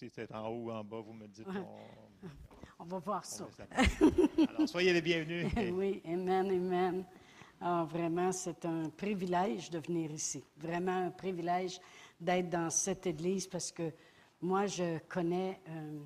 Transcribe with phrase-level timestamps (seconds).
[0.00, 1.46] si c'est en haut ou en bas, vous me dites.
[2.78, 3.46] On, va voir ça.
[4.48, 5.46] Alors, soyez les bienvenus.
[5.74, 7.04] oui, amen, amen.
[7.60, 10.42] Alors, vraiment, c'est un privilège de venir ici.
[10.56, 11.78] Vraiment un privilège
[12.18, 13.92] d'être dans cette église parce que
[14.40, 15.98] moi, je connais euh,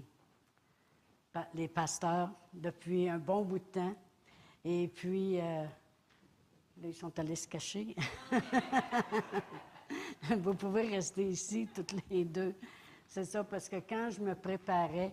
[1.55, 3.95] les pasteurs depuis un bon bout de temps.
[4.65, 5.65] Et puis, euh,
[6.83, 7.95] là, ils sont allés se cacher.
[10.37, 12.57] Vous pouvez rester ici, toutes les deux.
[13.09, 15.13] C'est ça, parce que quand je me préparais,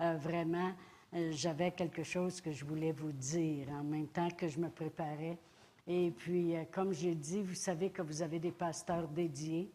[0.00, 0.72] euh, vraiment,
[1.14, 4.68] euh, j'avais quelque chose que je voulais vous dire en même temps que je me
[4.68, 5.38] préparais.
[5.86, 9.70] Et puis, euh, comme j'ai dit, vous savez que vous avez des pasteurs dédiés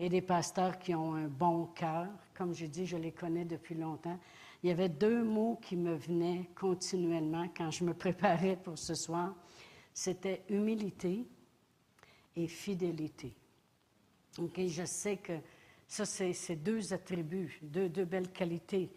[0.00, 2.08] et des pasteurs qui ont un bon cœur.
[2.34, 4.18] Comme j'ai dit, je les connais depuis longtemps.
[4.62, 8.94] Il y avait deux mots qui me venaient continuellement quand je me préparais pour ce
[8.94, 9.34] soir.
[9.92, 11.26] C'était humilité
[12.34, 13.34] et fidélité.
[14.38, 15.34] Ok, je sais que
[15.92, 18.90] ça, c'est deux attributs, deux, belles qualités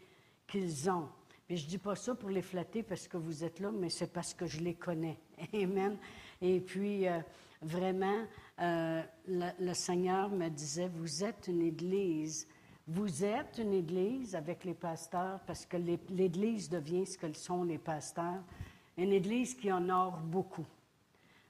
[0.48, 1.10] qu'ils ont.
[1.50, 3.90] Mais je ne dis pas ça pour les flatter parce que vous êtes là, mais
[3.90, 5.20] c'est parce que je les connais.
[5.54, 5.98] Amen.
[6.42, 7.20] Et puis, euh,
[7.62, 8.26] vraiment,
[8.62, 12.48] euh, le, Seigneur me disait, vous êtes une Église.
[12.88, 17.78] Vous êtes une Église avec les pasteurs parce que l'Église devient ce que sont les
[17.78, 18.42] pasteurs.
[18.98, 20.66] Une Église qui honore beaucoup.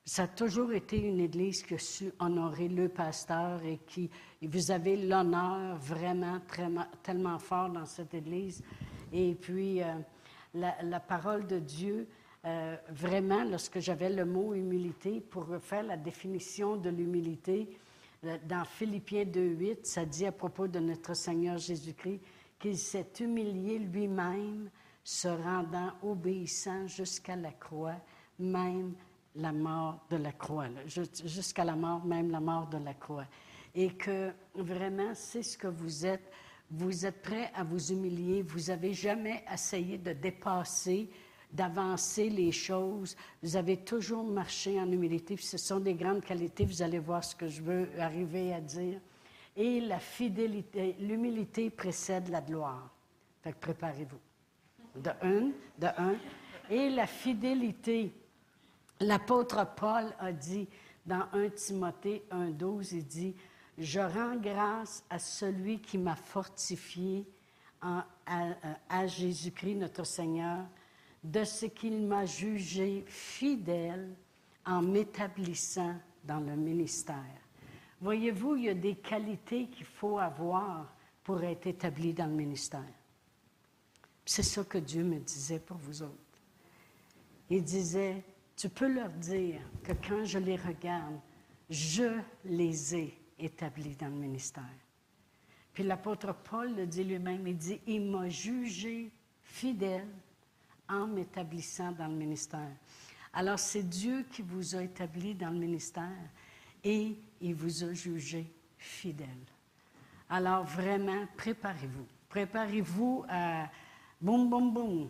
[0.07, 4.07] Ça a toujours été une Église qui a su honorer le pasteur et qui,
[4.39, 6.69] vous avez l'honneur vraiment très,
[7.01, 8.63] tellement fort dans cette Église.
[9.11, 9.95] Et puis, euh,
[10.53, 12.07] la, parole de Dieu,
[12.45, 17.67] euh, vraiment, lorsque j'avais le mot humilité, pour faire la définition de l'humilité,
[18.25, 22.21] euh, dans Philippiens 2.8, ça dit à propos de notre Seigneur Jésus-Christ
[22.59, 24.69] qu'il s'est humilié lui-même,
[25.03, 27.95] se rendant obéissant jusqu'à la croix,
[28.37, 28.93] même
[29.35, 33.25] la mort de la croix, jusqu'à la mort, même la mort de la croix.
[33.73, 36.31] Et que vraiment, c'est ce que vous êtes.
[36.71, 38.41] Vous êtes prêt à vous humilier.
[38.41, 41.09] Vous n'avez jamais essayé de dépasser,
[41.51, 43.15] d'avancer les choses.
[43.43, 45.35] Vous avez toujours marché en humilité.
[45.37, 46.65] ce sont des grandes qualités.
[46.65, 48.99] Vous allez voir ce que je veux arriver à dire.
[49.55, 52.89] Et la fidélité, l'humilité précède la gloire.
[53.41, 54.19] Fait que préparez-vous.
[55.01, 56.15] De un, de un.
[56.69, 58.13] Et la fidélité
[59.01, 60.67] L'apôtre Paul a dit
[61.05, 63.35] dans 1 Timothée 1.12, il dit,
[63.77, 67.25] Je rends grâce à celui qui m'a fortifié
[67.81, 68.05] à,
[68.89, 70.65] à Jésus-Christ notre Seigneur,
[71.23, 74.15] de ce qu'il m'a jugé fidèle
[74.65, 77.15] en m'établissant dans le ministère.
[78.01, 82.81] Voyez-vous, il y a des qualités qu'il faut avoir pour être établi dans le ministère.
[84.25, 86.13] C'est ça que Dieu me disait pour vous autres.
[87.49, 88.23] Il disait,
[88.55, 91.19] tu peux leur dire que quand je les regarde,
[91.69, 94.63] je les ai établis dans le ministère.
[95.73, 99.11] Puis l'apôtre Paul le dit lui-même, il dit, il m'a jugé
[99.43, 100.07] fidèle
[100.87, 102.71] en m'établissant dans le ministère.
[103.33, 106.29] Alors c'est Dieu qui vous a établi dans le ministère
[106.83, 109.27] et il vous a jugé fidèle.
[110.29, 112.05] Alors vraiment, préparez-vous.
[112.29, 113.69] Préparez-vous à
[114.25, 115.09] boum, boum, boum.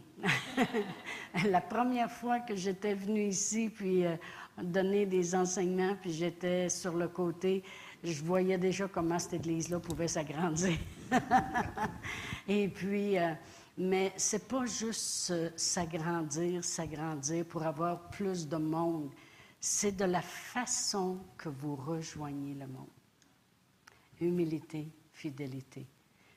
[1.49, 4.17] la première fois que j'étais venue ici, puis euh,
[4.61, 7.63] donner des enseignements, puis j'étais sur le côté,
[8.03, 10.77] je voyais déjà comment cette église-là pouvait s'agrandir.
[12.47, 13.31] Et puis, euh,
[13.77, 19.11] mais c'est pas juste s'agrandir, s'agrandir pour avoir plus de monde.
[19.61, 22.89] C'est de la façon que vous rejoignez le monde.
[24.19, 25.87] Humilité, fidélité.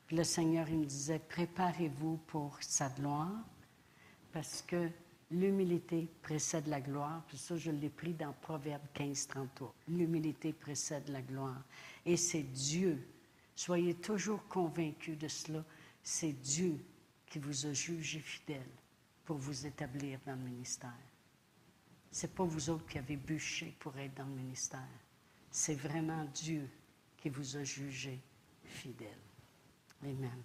[0.08, 3.44] Puis le Seigneur, il me disait, préparez-vous pour sa gloire,
[4.32, 4.88] parce que
[5.30, 7.22] l'humilité précède la gloire.
[7.28, 9.74] Puis ça, je l'ai pris dans Proverbe 15, 33.
[9.88, 11.62] L'humilité précède la gloire.
[12.06, 13.06] Et c'est Dieu.
[13.54, 15.62] Soyez toujours convaincus de cela.
[16.02, 16.82] C'est Dieu
[17.26, 18.70] qui vous a jugé fidèle
[19.26, 20.90] pour vous établir dans le ministère.
[22.10, 24.80] C'est pas vous autres qui avez bûché pour être dans le ministère.
[25.50, 26.66] C'est vraiment Dieu
[27.18, 28.18] qui vous a jugé
[28.64, 29.27] fidèle.
[30.02, 30.42] Amen.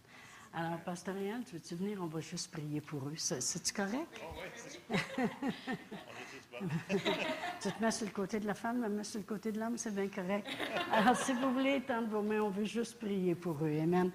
[0.55, 1.99] Alors, Pasteur Yann, tu veux-tu venir?
[2.01, 3.15] On va juste prier pour eux.
[3.15, 4.21] C'est-tu correct?
[4.21, 4.35] Oh,
[6.61, 6.67] oui,
[7.61, 9.59] tu te mets sur le côté de la femme, me mets sur le côté de
[9.59, 10.47] l'homme, c'est bien correct.
[10.91, 13.79] Alors, si vous voulez étendre vos mains, on veut juste prier pour eux.
[13.81, 14.11] Amen.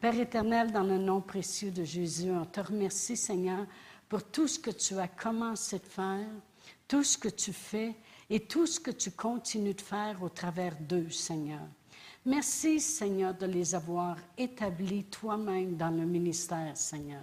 [0.00, 3.66] Père éternel, dans le nom précieux de Jésus, on te remercie, Seigneur,
[4.08, 6.26] pour tout ce que tu as commencé de faire,
[6.88, 7.94] tout ce que tu fais
[8.30, 11.60] et tout ce que tu continues de faire au travers d'eux, Seigneur.
[12.24, 17.22] Merci, Seigneur, de les avoir établis toi-même dans le ministère, Seigneur.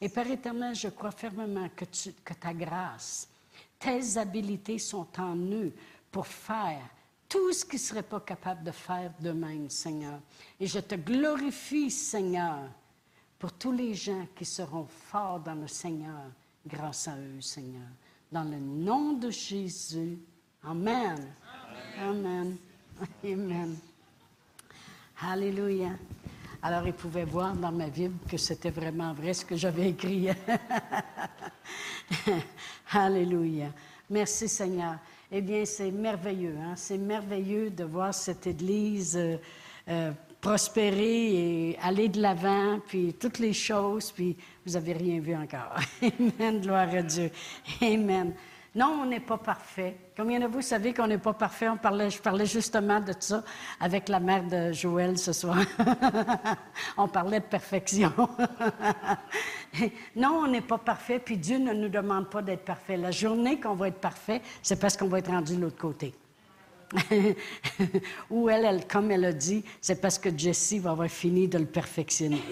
[0.00, 1.84] Et Père éternel, je crois fermement que,
[2.34, 3.28] ta grâce,
[3.78, 5.72] tes habiletés sont en eux
[6.12, 6.88] pour faire
[7.28, 10.20] tout ce qu'ils ne seraient pas capables de faire d'eux-mêmes, Seigneur.
[10.60, 12.70] Et je te glorifie, Seigneur,
[13.38, 16.30] pour tous les gens qui seront forts dans le Seigneur,
[16.64, 17.88] grâce à eux, Seigneur.
[18.30, 20.18] Dans le nom de Jésus.
[20.62, 21.32] Amen.
[21.98, 22.56] Amen.
[23.24, 23.76] Amen.
[25.22, 25.92] Alléluia.
[26.62, 30.28] Alors, ils pouvaient voir dans ma Bible que c'était vraiment vrai ce que j'avais écrit.
[32.92, 33.68] Alléluia.
[34.10, 34.96] Merci Seigneur.
[35.32, 36.56] Eh bien, c'est merveilleux.
[36.62, 36.74] Hein?
[36.76, 39.36] C'est merveilleux de voir cette Église euh,
[39.88, 44.36] euh, prospérer et aller de l'avant, puis toutes les choses, puis
[44.66, 45.76] vous n'avez rien vu encore.
[46.02, 46.60] Amen.
[46.60, 47.30] Gloire à Dieu.
[47.80, 48.34] Amen.
[48.76, 49.96] Non, on n'est pas parfait.
[50.14, 51.66] Combien de vous savez qu'on n'est pas parfait?
[51.66, 53.42] On parlait, je parlais justement de ça
[53.80, 55.56] avec la mère de Joël ce soir.
[56.98, 58.12] on parlait de perfection.
[60.16, 62.98] non, on n'est pas parfait, puis Dieu ne nous demande pas d'être parfait.
[62.98, 66.12] La journée qu'on va être parfait, c'est parce qu'on va être rendu de l'autre côté.
[68.30, 71.56] Ou elle, elle, comme elle a dit, c'est parce que Jessie va avoir fini de
[71.56, 72.42] le perfectionner.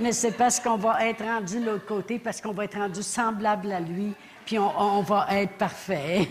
[0.00, 3.02] Mais c'est parce qu'on va être rendu de l'autre côté, parce qu'on va être rendu
[3.02, 4.14] semblable à lui,
[4.44, 6.28] puis on, va être parfait.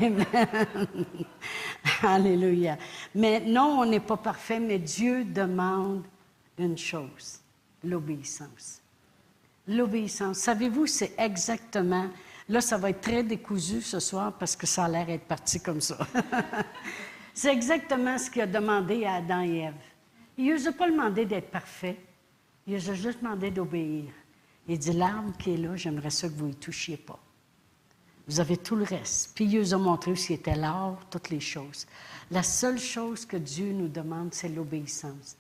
[2.04, 2.78] Alléluia.
[3.16, 6.04] Mais non, on n'est pas parfait, mais Dieu demande
[6.58, 7.40] une chose,
[7.84, 8.82] l'obéissance.
[9.68, 10.40] L'obéissance.
[10.40, 12.08] Savez-vous, c'est exactement...
[12.50, 15.62] Là, ça va être très décousu ce soir parce que ça a l'air d'être parti
[15.62, 15.98] comme ça.
[17.34, 19.74] c'est exactement ce qu'il a demandé à Adam et Ève.
[20.38, 21.98] Il ne a pas demandé d'être parfait.
[22.68, 24.06] Il a juste demandé d'obéir.
[24.68, 27.20] Il dit, l'arme qui est là, j'aimerais ça que vous ne touchiez pas.
[28.28, 29.32] Vous avez tout le reste.
[29.36, 31.88] Puis il nous a montré ce qui était l'or, toutes les choses.
[32.30, 35.36] La seule chose que Dieu nous demande, c'est l'obéissance.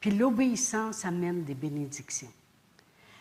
[0.00, 2.32] Puis l'obéissance amène des bénédictions.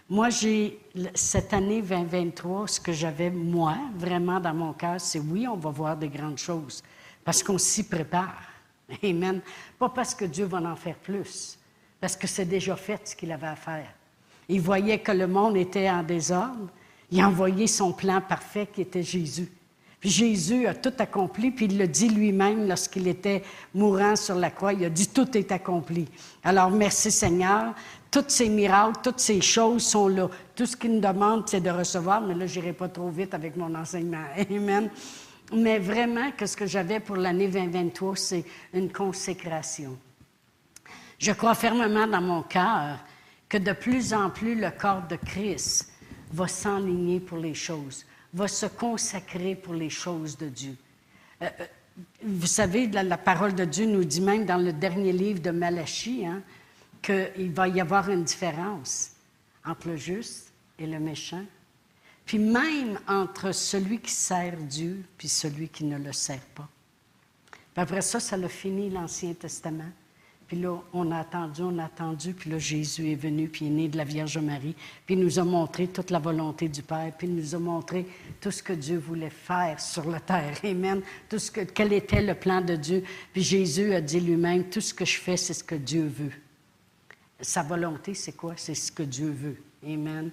[0.09, 0.79] Moi, j'ai,
[1.13, 5.69] cette année 2023, ce que j'avais, moi, vraiment dans mon cœur, c'est oui, on va
[5.69, 6.81] voir des grandes choses,
[7.23, 8.41] parce qu'on s'y prépare.
[9.03, 9.41] Amen.
[9.77, 11.59] Pas parce que Dieu va en faire plus,
[11.99, 13.87] parce que c'est déjà fait ce qu'il avait à faire.
[14.47, 16.69] Il voyait que le monde était en désordre.
[17.11, 19.51] Il a envoyé son plan parfait qui était Jésus.
[19.99, 23.43] Puis Jésus a tout accompli, puis il le dit lui-même lorsqu'il était
[23.73, 24.71] mourant sur la croix.
[24.71, 26.07] Il a dit Tout est accompli.
[26.43, 27.73] Alors merci Seigneur.
[28.09, 30.29] Tous ces miracles, toutes ces choses sont là.
[30.55, 33.33] Tout ce qu'il nous demande, c'est de recevoir, mais là, je n'irai pas trop vite
[33.35, 34.23] avec mon enseignement.
[34.49, 34.89] Amen.
[35.53, 39.97] Mais vraiment, que ce que j'avais pour l'année 2023, c'est une consécration.
[41.19, 42.97] Je crois fermement dans mon cœur
[43.49, 45.91] que de plus en plus le corps de Christ
[46.31, 50.75] va s'enligner pour les choses, va se consacrer pour les choses de Dieu.
[51.41, 51.65] Euh, euh,
[52.23, 56.25] vous savez, la, parole de Dieu nous dit même dans le dernier livre de Malachie
[56.25, 56.41] hein,
[57.01, 59.11] qu'il va y avoir une différence
[59.65, 61.43] entre le juste et le méchant,
[62.25, 66.69] puis même entre celui qui sert Dieu puis celui qui ne le sert pas.
[67.75, 69.91] Après ça, ça a fini l'Ancien Testament.
[70.49, 73.67] Puis là, on a attendu, on a attendu, puis là, Jésus est venu, puis il
[73.67, 74.75] est né de la Vierge Marie,
[75.05, 78.07] puis il nous a montré toute la volonté du Père, puis il nous a montré
[78.41, 80.57] tout ce que Dieu voulait faire sur la terre.
[80.63, 81.03] Amen.
[81.29, 83.03] Tout ce que, quel était le plan de Dieu.
[83.31, 86.33] Puis Jésus a dit lui-même, tout ce que je fais, c'est ce que Dieu veut.
[87.39, 88.55] Sa volonté, c'est quoi?
[88.57, 89.61] C'est ce que Dieu veut.
[89.85, 90.31] Amen.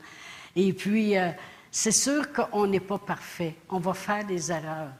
[0.56, 1.30] Et puis, euh,
[1.70, 3.54] c'est sûr qu'on n'est pas parfait.
[3.68, 4.92] On va faire des erreurs.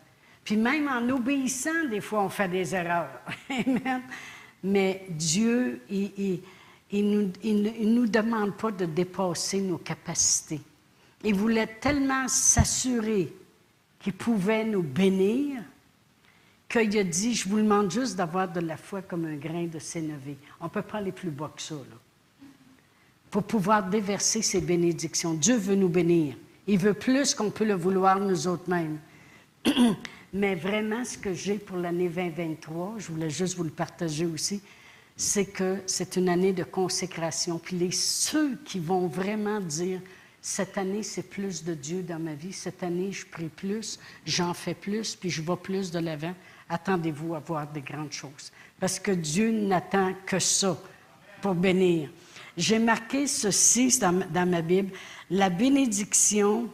[0.45, 3.23] Puis même en obéissant, des fois, on fait des erreurs.
[3.49, 4.03] Amen.
[4.63, 6.41] Mais Dieu, il
[6.93, 10.61] ne nous, demande pas de dépasser nos capacités.
[11.25, 13.33] Il voulait tellement s'assurer
[14.01, 15.63] qu'il pouvait nous bénir
[16.69, 19.79] qu'il a dit, je vous demande juste d'avoir de la foi comme un grain de
[19.79, 20.37] sénévé.
[20.61, 21.77] On ne peut pas aller plus bas que ça.
[23.31, 25.35] Pour pouvoir déverser ses bénédictions.
[25.35, 26.35] Dieu veut nous bénir.
[26.67, 28.99] Il veut plus qu'on peut le vouloir nous autres mêmes.
[30.33, 34.61] Mais vraiment, ce que j'ai pour l'année 2023, je voulais juste vous le partager aussi,
[35.17, 37.59] c'est que c'est une année de consécration.
[37.59, 40.01] Puis les, ceux qui vont vraiment dire,
[40.43, 44.55] cette année, c'est plus de Dieu dans ma vie, cette année, je prie plus, j'en
[44.55, 46.35] fais plus, puis je vais plus de l'avant,
[46.69, 48.53] attendez-vous à voir des grandes choses.
[48.79, 50.79] Parce que Dieu n'attend que ça
[51.41, 52.11] pour bénir.
[52.57, 54.93] J'ai marqué ceci dans, dans ma Bible,
[55.31, 56.69] la bénédiction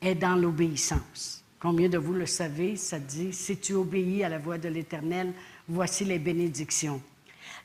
[0.00, 1.41] est dans l'obéissance.
[1.62, 2.74] Combien de vous le savez?
[2.74, 5.32] Ça dit, si tu obéis à la voix de l'Éternel,
[5.68, 7.00] voici les bénédictions.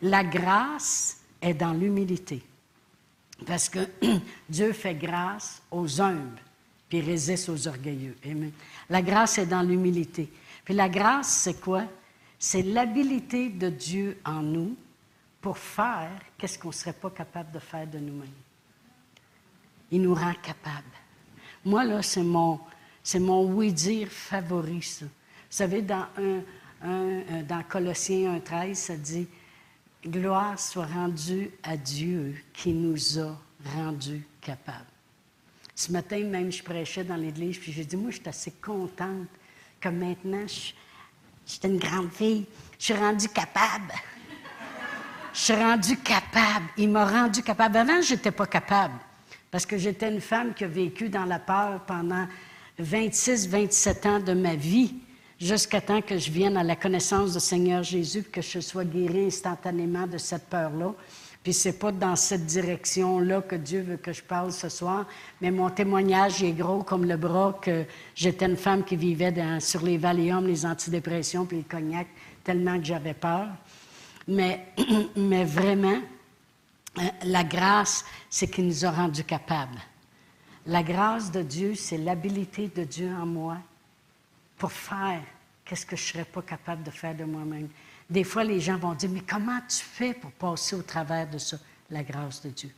[0.04, 2.44] La grâce est dans l'humilité.
[3.48, 3.80] Parce que
[4.50, 6.40] Dieu fait grâce aux humbles,
[6.88, 8.16] puis résiste aux orgueilleux.
[8.24, 8.52] Amen.
[8.88, 10.30] La grâce est dans l'humilité.
[10.64, 11.86] Puis la grâce, c'est quoi?
[12.38, 14.76] C'est l'habilité de Dieu en nous
[15.42, 18.30] pour faire qu'est-ce qu'on ne serait pas capable de faire de nous-mêmes.
[19.90, 20.86] Il nous rend capables.
[21.66, 22.60] Moi, là, c'est mon,
[23.08, 25.06] c'est mon oui-dire favori, ça.
[25.06, 25.12] Vous
[25.50, 26.08] savez, dans,
[26.84, 29.26] dans Colossiens 1.13, ça dit
[30.06, 33.34] Gloire soit rendue à Dieu qui nous a
[33.78, 34.92] rendus capables.
[35.74, 39.30] Ce matin, même, je prêchais dans l'église, puis j'ai dit, moi, je suis assez contente
[39.80, 40.74] que maintenant, je,
[41.46, 42.46] suis une grande fille,
[42.78, 43.94] je suis rendue capable.
[45.34, 46.66] Je suis rendue capable.
[46.76, 47.78] Il m'a rendue capable.
[47.78, 48.96] Avant, je n'étais pas capable,
[49.50, 52.28] parce que j'étais une femme qui a vécu dans la peur pendant
[52.80, 54.94] 26, 27 ans de ma vie
[55.40, 59.26] jusqu'à temps que je vienne à la connaissance du Seigneur Jésus, que je sois guéri
[59.26, 60.94] instantanément de cette peur-là.
[61.44, 65.06] Puis c'est pas dans cette direction-là que Dieu veut que je parle ce soir,
[65.40, 69.82] mais mon témoignage est gros comme le bras que j'étais une femme qui vivait sur
[69.84, 72.08] les Valium, les antidépressions, puis le cognac,
[72.44, 73.48] tellement que j'avais peur.
[74.28, 74.66] Mais,
[75.16, 76.02] mais vraiment,
[76.98, 79.80] euh, la grâce, c'est qu'il nous a rendus capables.
[80.68, 83.58] La grâce de Dieu, c'est l'habilité de Dieu en moi
[84.58, 85.22] pour faire
[85.64, 87.70] qu'est-ce que je ne serais pas capable de faire de moi-même.
[88.10, 91.38] Des fois, les gens vont dire, mais comment tu fais pour passer au travers de
[91.38, 91.58] ça?
[91.90, 92.70] La grâce de Dieu.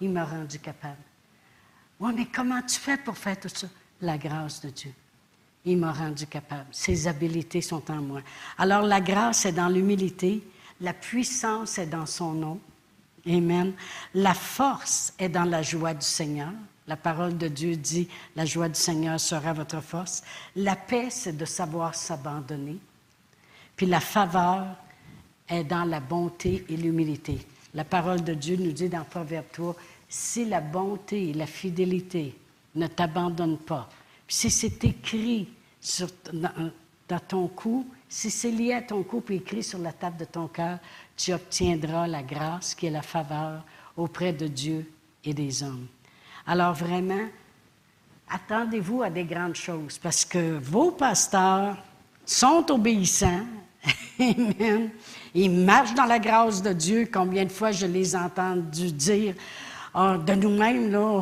[0.00, 0.98] Il m'a rendu capable.
[2.00, 3.68] Oui, mais comment tu fais pour faire tout ça?
[4.00, 4.92] La grâce de Dieu.
[5.64, 6.66] Il m'a rendu capable.
[6.72, 8.20] Ses habiletés sont en moi.
[8.56, 10.42] Alors, la grâce est dans l'humilité,
[10.80, 12.60] la puissance est dans son nom.
[13.28, 13.74] Amen.
[14.14, 16.52] La force est dans la joie du Seigneur.
[16.86, 20.22] La parole de Dieu dit, la joie du Seigneur sera votre force.
[20.56, 22.78] La paix, c'est de savoir s'abandonner.
[23.76, 24.66] Puis la faveur
[25.46, 27.38] est dans la bonté et l'humilité.
[27.74, 29.76] La parole de Dieu nous dit dans Proverbe 3,
[30.08, 32.34] si la bonté et la fidélité
[32.74, 33.88] ne t'abandonnent pas,
[34.26, 35.48] si c'est écrit
[35.80, 36.72] sur, dans,
[37.08, 40.24] dans, ton cou, si c'est lié à ton cou puis écrit sur la table de
[40.24, 40.78] ton cœur,
[41.18, 43.62] tu obtiendras la grâce qui est la faveur
[43.96, 44.90] auprès de Dieu
[45.24, 45.88] et des hommes.
[46.46, 47.26] Alors vraiment,
[48.30, 51.76] attendez-vous à des grandes choses parce que vos pasteurs
[52.24, 53.44] sont obéissants.
[54.20, 54.90] Amen.
[55.34, 57.08] Ils marchent dans la grâce de Dieu.
[57.12, 59.34] Combien de fois je les ai entendus dire
[59.94, 61.20] oh, de nous-mêmes, là,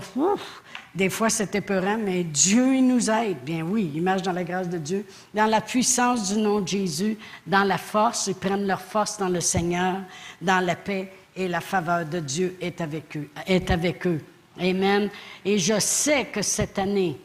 [0.96, 3.38] des fois c'est épeurant, mais Dieu il nous aide.
[3.44, 6.68] Bien oui, ils marchent dans la grâce de Dieu, dans la puissance du nom de
[6.68, 9.98] Jésus, dans la force, ils prennent leur force dans le Seigneur,
[10.40, 13.28] dans la paix et la faveur de Dieu est avec eux.
[13.46, 14.20] Est avec eux.
[14.58, 15.10] Amen.
[15.44, 17.18] Et je sais que cette année,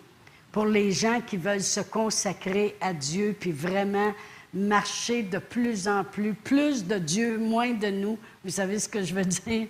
[0.51, 4.13] pour les gens qui veulent se consacrer à Dieu, puis vraiment
[4.53, 9.01] marcher de plus en plus, plus de Dieu, moins de nous, vous savez ce que
[9.01, 9.67] je veux dire?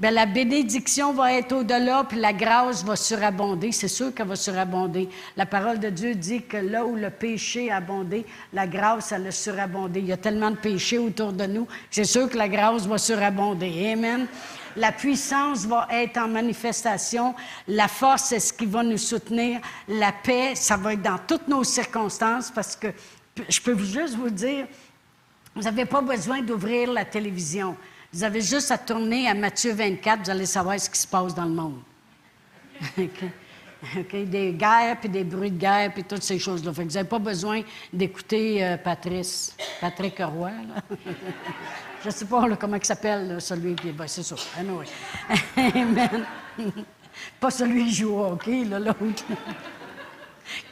[0.00, 3.72] Bien, la bénédiction va être au-delà, puis la grâce va surabonder.
[3.72, 5.08] C'est sûr qu'elle va surabonder.
[5.36, 9.26] La parole de Dieu dit que là où le péché a abondé, la grâce, elle
[9.26, 9.98] a surabondé.
[9.98, 12.96] Il y a tellement de péchés autour de nous, c'est sûr que la grâce va
[12.96, 13.92] surabonder.
[13.92, 14.28] Amen.
[14.76, 17.34] La puissance va être en manifestation.
[17.66, 19.60] La force, c'est ce qui va nous soutenir?
[19.88, 22.88] La paix, ça va être dans toutes nos circonstances parce que
[23.48, 24.66] je peux juste vous dire,
[25.56, 27.76] vous n'avez pas besoin d'ouvrir la télévision.
[28.12, 31.34] Vous avez juste à tourner à Matthieu 24, vous allez savoir ce qui se passe
[31.34, 31.80] dans le monde.
[34.12, 36.72] Des guerres, puis des bruits de guerre, puis toutes ces choses-là.
[36.72, 37.62] vous n'avez pas besoin
[37.92, 40.50] d'écouter euh, Patrice, Patrick Roy.
[42.02, 43.92] Je ne sais pas comment il s'appelle, celui qui.
[43.92, 44.34] Ben, c'est ça.
[45.56, 46.24] Amen.
[47.38, 49.24] Pas celui qui joue au hockey, là, l'autre.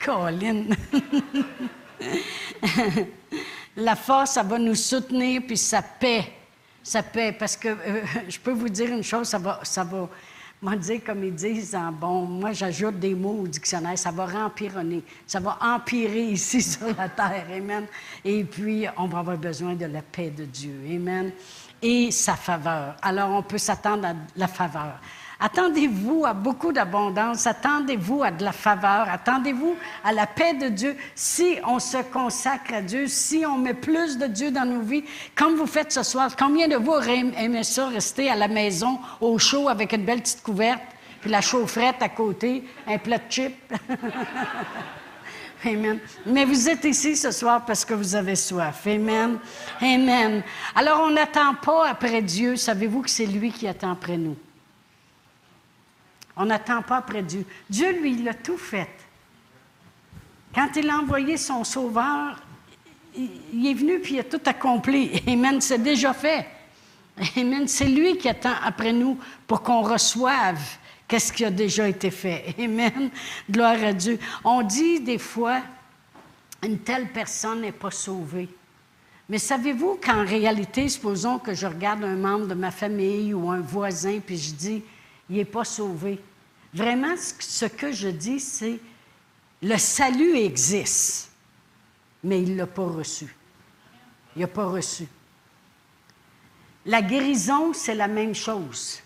[0.05, 0.65] Colin.
[3.77, 6.33] La force, ça va nous soutenir, puis ça paix.
[6.87, 7.35] Ça paix.
[7.37, 10.09] Parce que euh, je peux vous dire une chose, ça va, ça va
[10.63, 14.25] moi, dire comme ils disent en bon, moi j'ajoute des mots au dictionnaire, ça va
[14.25, 17.87] rempironner, ça va empirer ici sur la terre, Amen.
[18.25, 21.33] Et puis, on va avoir besoin de la paix de Dieu, Amen.
[21.83, 22.97] Et sa faveur.
[23.03, 25.01] Alors, on peut s'attendre à la faveur.
[25.39, 30.97] Attendez-vous à beaucoup d'abondance, attendez-vous à de la faveur, attendez-vous à la paix de Dieu
[31.15, 35.05] si on se consacre à Dieu, si on met plus de Dieu dans nos vies,
[35.35, 36.35] comme vous faites ce soir.
[36.39, 40.23] Combien de vous auraient aimé ça, rester à la maison au chaud avec une belle
[40.23, 40.81] petite couverte,
[41.21, 43.55] puis la chaufferette à côté, un plat de chips?
[45.67, 45.99] Amen.
[46.25, 48.87] Mais vous êtes ici ce soir parce que vous avez soif.
[48.87, 49.39] Amen.
[49.83, 50.43] Amen.
[50.75, 52.57] Alors on n'attend pas après Dieu.
[52.57, 54.37] Savez-vous que c'est lui qui attend après nous?
[56.37, 57.45] On n'attend pas après Dieu.
[57.69, 58.91] Dieu, lui, il a tout fait.
[60.55, 62.37] Quand il a envoyé son sauveur,
[63.17, 65.23] il est venu puis il a tout accompli.
[65.27, 66.47] Amen, c'est déjà fait.
[67.37, 70.61] Amen, c'est lui qui attend après nous pour qu'on reçoive
[71.09, 72.55] qu'est-ce qui a déjà été fait.
[72.59, 73.11] Amen,
[73.51, 74.19] gloire à Dieu.
[74.45, 75.63] On dit des fois,
[76.63, 78.49] une telle personne n'est pas sauvée.
[79.29, 83.61] Mais savez-vous qu'en réalité, supposons que je regarde un membre de ma famille ou un
[83.61, 84.83] voisin, puis je dis,
[85.29, 86.21] il n'est pas sauvé.
[86.73, 88.79] Vraiment, ce que je dis, c'est
[89.63, 91.31] le salut existe,
[92.23, 93.35] mais il ne l'a pas reçu.
[94.35, 95.07] Il n'a pas reçu.
[96.85, 99.01] La guérison, c'est la même chose.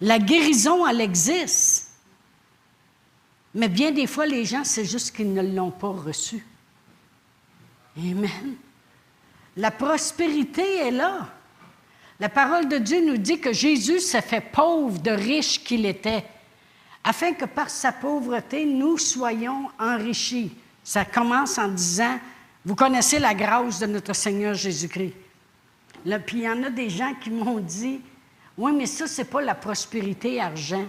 [0.00, 1.92] La guérison, elle existe.
[3.54, 6.44] Mais bien des fois, les gens, c'est juste qu'ils ne l'ont pas reçue.
[7.96, 8.56] Amen.
[9.56, 11.28] La prospérité est là.
[12.22, 16.22] La parole de Dieu nous dit que Jésus s'est fait pauvre de riche qu'il était,
[17.02, 20.52] afin que par sa pauvreté, nous soyons enrichis.
[20.84, 22.20] Ça commence en disant,
[22.64, 25.14] vous connaissez la grâce de notre Seigneur Jésus-Christ.
[26.24, 28.00] Puis il y en a des gens qui m'ont dit,
[28.56, 30.86] oui, mais ça, ce n'est pas la prospérité argent.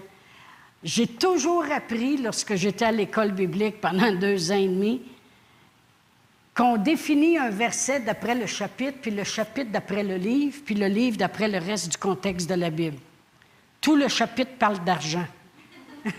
[0.84, 5.02] J'ai toujours appris, lorsque j'étais à l'école biblique pendant deux ans et demi,
[6.55, 10.88] qu'on définit un verset d'après le chapitre, puis le chapitre d'après le livre, puis le
[10.88, 12.98] livre d'après le reste du contexte de la Bible.
[13.81, 15.25] Tout le chapitre parle d'argent.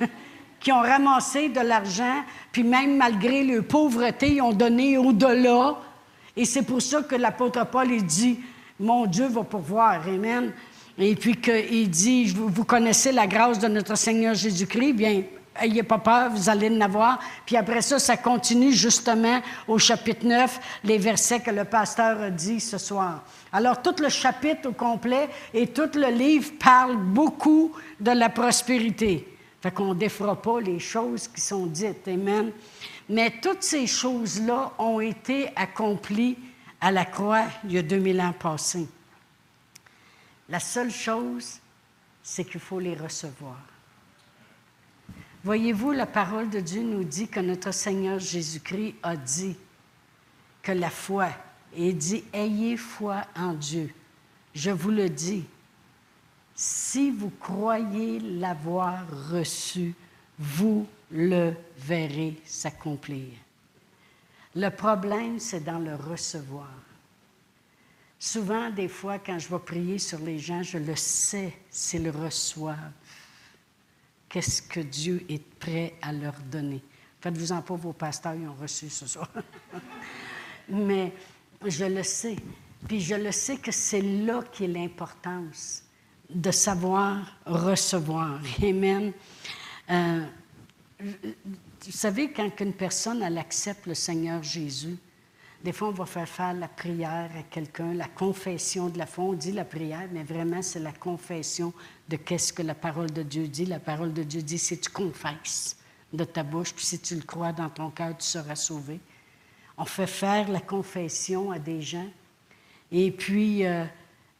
[0.64, 5.76] qui ont ramassé de l'argent, puis même malgré leur pauvreté, ils ont donné au-delà.
[6.34, 8.40] Et c'est pour ça que l'apôtre Paul il dit,
[8.80, 10.08] mon Dieu va pourvoir.
[10.08, 10.52] Amen.
[10.96, 15.22] Et puis qu'il dit, vous connaissez la grâce de notre Seigneur Jésus-Christ, bien,
[15.60, 17.18] ayez pas peur, vous allez en avoir.
[17.46, 22.30] Puis après ça, ça continue justement au chapitre 9, les versets que le pasteur a
[22.30, 23.22] dit ce soir.
[23.52, 29.28] Alors, tout le chapitre au complet et tout le livre parle beaucoup de la prospérité.
[29.62, 32.06] Fait qu'on ne défera pas les choses qui sont dites.
[32.08, 32.50] Amen.
[33.08, 36.36] Mais toutes ces choses-là ont été accomplies
[36.80, 38.86] à la croix il y a 2000 ans passés.
[40.48, 41.60] La seule chose,
[42.22, 43.56] c'est qu'il faut les recevoir.
[45.44, 49.54] Voyez-vous, la parole de Dieu nous dit que notre Seigneur Jésus-Christ a dit
[50.62, 51.28] que la foi,
[51.76, 53.92] et dit, ayez foi en Dieu.
[54.54, 55.44] Je vous le dis,
[56.54, 59.94] si vous croyez l'avoir reçu,
[60.38, 63.28] vous le verrez s'accomplir.
[64.56, 66.72] Le problème, c'est dans le recevoir.
[68.18, 72.92] Souvent, des fois, quand je vais prier sur les gens, je le sais s'ils reçoivent.
[74.34, 76.82] Qu'est-ce que Dieu est prêt à leur donner?
[77.20, 79.30] Faites-vous-en pas, vos pasteurs, ils ont reçu ce soir.
[80.68, 81.12] Mais
[81.64, 82.34] je le sais.
[82.88, 85.84] Puis je le sais que c'est là qu'est l'importance
[86.28, 88.40] de savoir recevoir.
[88.60, 89.12] Amen.
[89.88, 90.26] Euh,
[90.98, 94.96] vous savez, quand une personne elle accepte le Seigneur Jésus,
[95.64, 99.24] des fois, on va faire faire la prière à quelqu'un, la confession de la foi.
[99.24, 101.72] On dit la prière, mais vraiment, c'est la confession
[102.06, 103.64] de qu'est-ce que la parole de Dieu dit.
[103.64, 105.78] La parole de Dieu dit, si tu confesses
[106.12, 109.00] de ta bouche, puis si tu le crois dans ton cœur, tu seras sauvé.
[109.78, 112.10] On fait faire la confession à des gens.
[112.92, 113.86] Et puis, euh,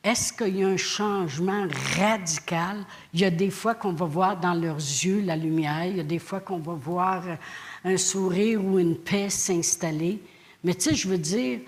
[0.03, 2.85] est-ce qu'il y a un changement radical?
[3.15, 6.01] Il y a des fois qu'on va voir dans leurs yeux la lumière, il y
[6.01, 7.25] a des fois qu'on va voir
[7.83, 10.21] un sourire ou une paix s'installer.
[10.65, 11.61] Mais tu sais, je veux dire,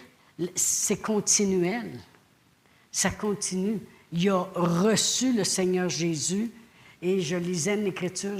[0.55, 1.93] c'est continuel.
[2.91, 3.79] Ça continue.
[4.13, 6.51] Il a reçu le Seigneur Jésus
[7.03, 8.39] et je lisais une écriture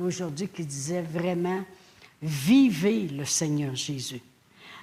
[0.00, 1.62] aujourd'hui qui disait vraiment,
[2.22, 4.22] vivez le Seigneur Jésus.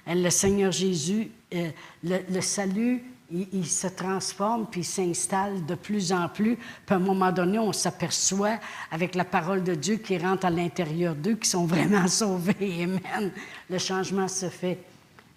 [0.06, 1.70] Le Seigneur Jésus, euh,
[2.04, 6.54] le, salut, il, se transforme puis il s'installe de plus en plus.
[6.54, 8.60] Puis à un moment donné, on s'aperçoit
[8.92, 12.84] avec la parole de Dieu qui rentre à l'intérieur d'eux, qui sont vraiment sauvés.
[12.84, 13.32] Amen.
[13.68, 14.78] Le changement se fait.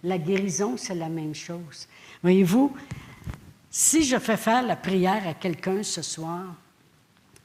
[0.03, 1.87] La guérison, c'est la même chose.
[2.21, 2.73] Voyez-vous,
[3.69, 6.55] si je fais faire la prière à quelqu'un ce soir,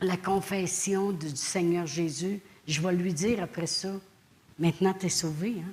[0.01, 3.93] la confession du Seigneur Jésus, je vais lui dire après ça,
[4.59, 5.57] maintenant tu es sauvé.
[5.59, 5.73] Hein?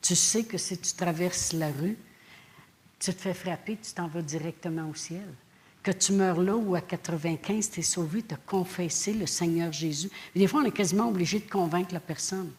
[0.00, 1.96] Tu sais que si tu traverses la rue,
[2.98, 5.26] tu te fais frapper, tu t'en vas directement au ciel.
[5.82, 9.72] Que tu meurs là ou à 95, tu es sauvé, tu as confessé le Seigneur
[9.72, 10.10] Jésus.
[10.36, 12.52] des fois, on est quasiment obligé de convaincre la personne.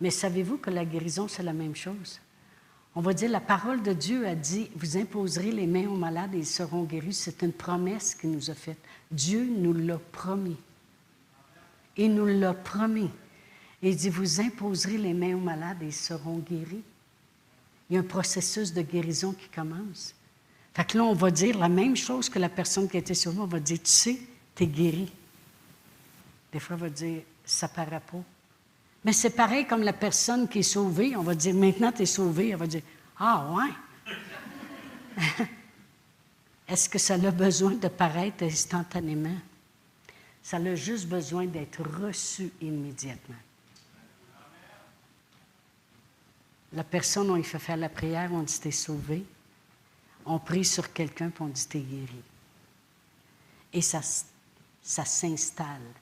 [0.00, 2.20] Mais savez-vous que la guérison, c'est la même chose?
[2.94, 6.34] On va dire, la parole de Dieu a dit, vous imposerez les mains aux malades
[6.34, 7.12] et ils seront guéris.
[7.12, 8.78] C'est une promesse qu'il nous a faite.
[9.10, 10.56] Dieu nous l'a promis.
[11.96, 13.10] Il nous l'a promis.
[13.82, 16.82] Il dit, vous imposerez les mains aux malades et ils seront guéris.
[17.88, 20.14] Il y a un processus de guérison qui commence.
[20.72, 23.32] Fait que là, on va dire la même chose que la personne qui était sur
[23.32, 23.42] nous.
[23.42, 24.18] On va dire, tu sais,
[24.54, 25.12] tu es guéri.
[26.50, 28.22] Des fois, on va dire, ça paraît pas.
[29.06, 31.14] Mais c'est pareil comme la personne qui est sauvée.
[31.14, 32.48] On va dire, maintenant tu es sauvé.
[32.48, 32.82] Elle va dire,
[33.20, 33.70] ah ouais.
[36.68, 39.38] Est-ce que ça a besoin de paraître instantanément?
[40.42, 43.36] Ça a juste besoin d'être reçu immédiatement.
[46.72, 49.24] La personne, on lui fait faire la prière, on dit, t'es sauvé.
[50.24, 52.22] On prie sur quelqu'un, puis on dit, t'es guéri.
[53.72, 54.00] Et ça,
[54.82, 55.92] ça s'installe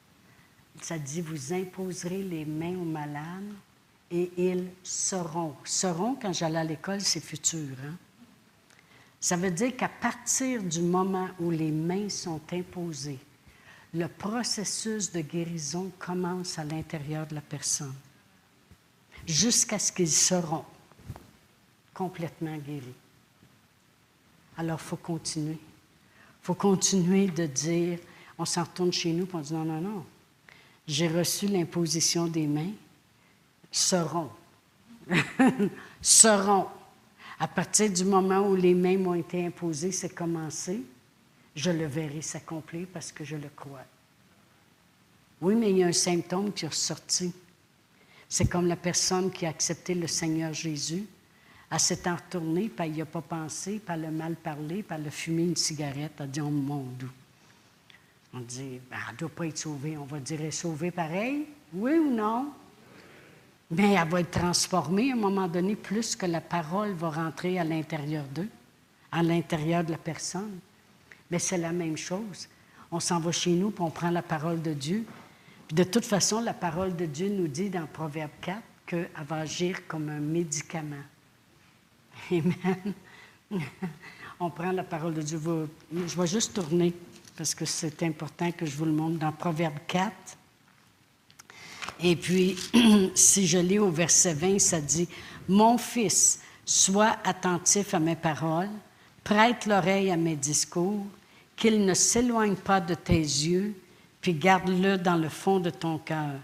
[0.80, 3.52] ça dit, vous imposerez les mains aux malades
[4.10, 5.54] et ils seront.
[5.64, 7.76] Seront, quand j'allais à l'école, c'est futur.
[7.84, 7.96] Hein?
[9.20, 13.18] Ça veut dire qu'à partir du moment où les mains sont imposées,
[13.94, 17.94] le processus de guérison commence à l'intérieur de la personne,
[19.26, 20.64] jusqu'à ce qu'ils seront
[21.94, 22.94] complètement guéris.
[24.56, 25.58] Alors, il faut continuer.
[25.58, 27.98] Il faut continuer de dire,
[28.37, 30.06] on s'en retourne chez nous, et on non, non, non.
[30.87, 32.73] J'ai reçu l'imposition des mains,
[33.70, 34.31] seront.
[36.03, 36.66] seront.
[37.38, 40.83] À partir du moment où les mains m'ont été imposées, c'est commencé.
[41.55, 43.85] Je le verrai s'accomplir parce que je le crois.
[45.40, 47.33] Oui, mais il y a un symptôme qui est.
[48.29, 51.07] C'est comme la personne qui a accepté le Seigneur Jésus.
[51.70, 54.97] Elle s'est retournée, puis elle n'y a pas pensé, puis elle a mal parlé, puis
[54.97, 56.20] elle a fumé une cigarette.
[56.20, 57.11] A dit Oh mon doux.
[58.35, 59.97] On dit ben, Elle ne doit pas être sauvée.
[59.97, 62.53] On va dire Elle est sauvée pareil Oui ou non?
[63.70, 67.59] Mais elle va être transformée à un moment donné, plus que la parole va rentrer
[67.59, 68.49] à l'intérieur d'eux,
[69.11, 70.59] à l'intérieur de la personne.
[71.31, 72.49] Mais c'est la même chose.
[72.90, 75.05] On s'en va chez nous, puis on prend la parole de Dieu.
[75.66, 79.37] Puis de toute façon, la parole de Dieu nous dit dans Proverbe 4 qu'elle va
[79.37, 80.97] agir comme un médicament.
[82.31, 82.92] Amen.
[84.40, 85.40] On prend la parole de Dieu.
[85.92, 86.92] Je vais juste tourner
[87.37, 90.12] parce que c'est important que je vous le montre dans Proverbe 4.
[92.01, 92.57] Et puis,
[93.14, 95.09] si je lis au verset 20, ça dit
[95.49, 98.70] Mon fils, sois attentif à mes paroles,
[99.23, 101.07] prête l'oreille à mes discours,
[101.57, 103.75] qu'il ne s'éloigne pas de tes yeux,
[104.20, 106.40] puis garde-le dans le fond de ton cœur,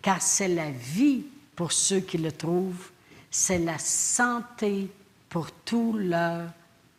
[0.00, 2.90] car c'est la vie pour ceux qui le trouvent,
[3.30, 4.88] c'est la santé
[5.28, 6.50] pour tout leur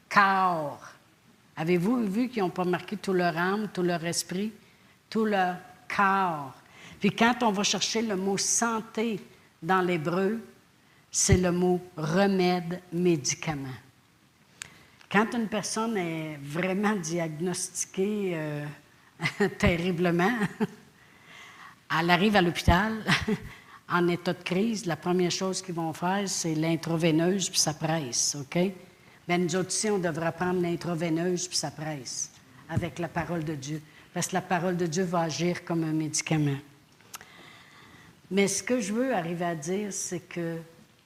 [0.09, 0.96] corps.
[1.57, 4.53] Avez-vous vu qu'ils n'ont pas marqué tout leur âme, tout leur esprit,
[5.09, 5.55] tout leur
[5.93, 6.53] corps?
[6.99, 9.19] Puis quand on va chercher le mot santé
[9.61, 10.39] dans l'hébreu,
[11.09, 13.73] c'est le mot remède, médicament.
[15.11, 18.65] Quand une personne est vraiment diagnostiquée euh,
[19.57, 20.37] terriblement,
[21.99, 23.03] elle arrive à l'hôpital,
[23.89, 28.37] en état de crise, la première chose qu'ils vont faire, c'est l'intraveineuse puis ça presse,
[28.39, 28.59] OK?
[29.27, 32.31] Bien, nous autres ici, on devrait prendre l'intraveineuse puis ça presse
[32.69, 33.81] avec la parole de Dieu.
[34.13, 36.57] Parce que la parole de Dieu va agir comme un médicament.
[38.31, 40.57] Mais ce que je veux arriver à dire, c'est que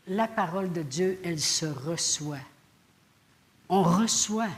[0.08, 2.40] la parole de Dieu, elle se reçoit.
[3.70, 4.50] On reçoit.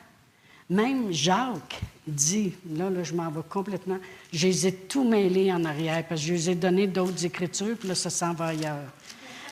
[0.69, 3.99] Même Jacques dit, là, là je m'en vais complètement,
[4.31, 7.77] je les ai tout mêlés en arrière parce que je les ai donné d'autres écritures,
[7.77, 8.91] puis là, ça s'en va ailleurs.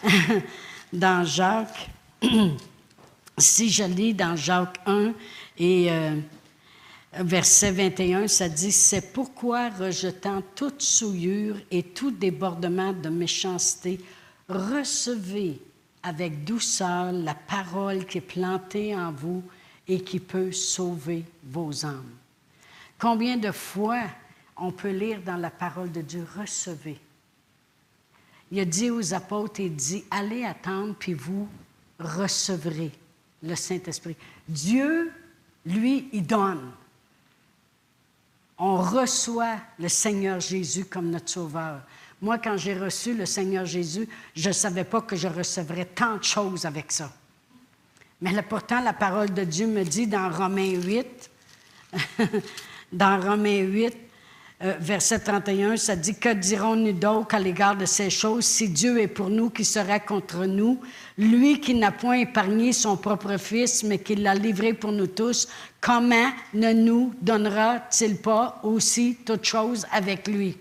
[0.94, 1.90] dans Jacques,
[3.38, 5.14] si je lis dans Jacques 1
[5.58, 6.16] et euh,
[7.14, 14.00] verset 21, ça dit, c'est pourquoi, rejetant toute souillure et tout débordement de méchanceté,
[14.48, 15.60] recevez
[16.04, 19.44] avec douceur la parole qui est plantée en vous
[19.88, 22.12] et qui peut sauver vos âmes.
[22.98, 24.04] Combien de fois
[24.58, 27.00] on peut lire dans la parole de Dieu, recevez.
[28.52, 31.48] Il a dit aux apôtres, il dit, allez attendre, puis vous
[32.00, 32.92] recevrez
[33.44, 34.16] le Saint-Esprit.
[34.48, 35.12] Dieu,
[35.66, 36.72] lui, il donne.
[38.58, 41.82] On reçoit le Seigneur Jésus comme notre Sauveur.
[42.22, 46.18] Moi, quand j'ai reçu le Seigneur Jésus, je ne savais pas que je recevrais tant
[46.18, 47.12] de choses avec ça.
[48.22, 51.32] Mais pourtant, la parole de Dieu me dit dans Romains 8,
[52.92, 53.98] dans Romains 8,
[54.64, 59.00] euh, verset 31, ça dit Que dirons-nous donc à l'égard de ces choses Si Dieu
[59.00, 60.80] est pour nous, qui sera contre nous?
[61.18, 65.48] Lui qui n'a point épargné son propre Fils, mais qui l'a livré pour nous tous,
[65.80, 70.58] comment ne nous donnera-t-il pas aussi toutes choses avec lui?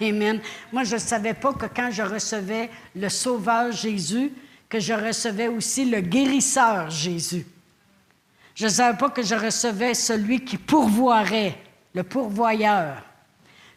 [0.00, 0.40] Amen.
[0.72, 4.32] Moi, je ne savais pas que quand je recevais le Sauveur Jésus,
[4.68, 7.46] que je recevais aussi le guérisseur Jésus.
[8.54, 11.56] Je ne savais pas que je recevais celui qui pourvoirait,
[11.94, 13.02] le pourvoyeur.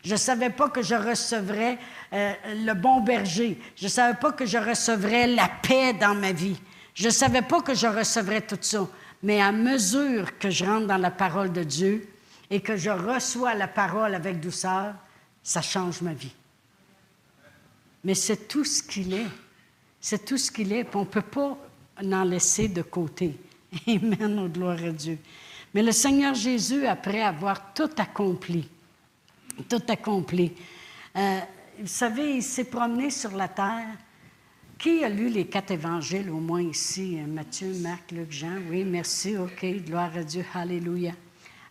[0.03, 1.77] Je ne savais pas que je recevrais
[2.11, 2.33] euh,
[2.65, 3.59] le bon berger.
[3.75, 6.59] Je ne savais pas que je recevrais la paix dans ma vie.
[6.93, 8.87] Je ne savais pas que je recevrais tout ça.
[9.23, 12.07] Mais à mesure que je rentre dans la parole de Dieu
[12.49, 14.93] et que je reçois la parole avec douceur,
[15.41, 16.33] ça change ma vie.
[18.03, 19.27] Mais c'est tout ce qu'il est.
[20.01, 20.93] C'est tout ce qu'il est.
[20.93, 21.57] on ne peut pas
[22.01, 23.37] en laisser de côté.
[23.87, 25.17] Amen, au gloire à Dieu.
[25.73, 28.67] Mais le Seigneur Jésus, après avoir tout accompli,
[29.67, 30.53] tout accompli,
[31.15, 31.39] euh,
[31.79, 33.97] vous savez, il s'est promené sur la terre.
[34.77, 37.17] Qui a lu les quatre évangiles au moins ici?
[37.27, 38.57] Matthieu, Marc, Luc, Jean?
[38.69, 39.37] Oui, merci.
[39.37, 40.45] OK, gloire à Dieu.
[40.53, 41.13] Alléluia.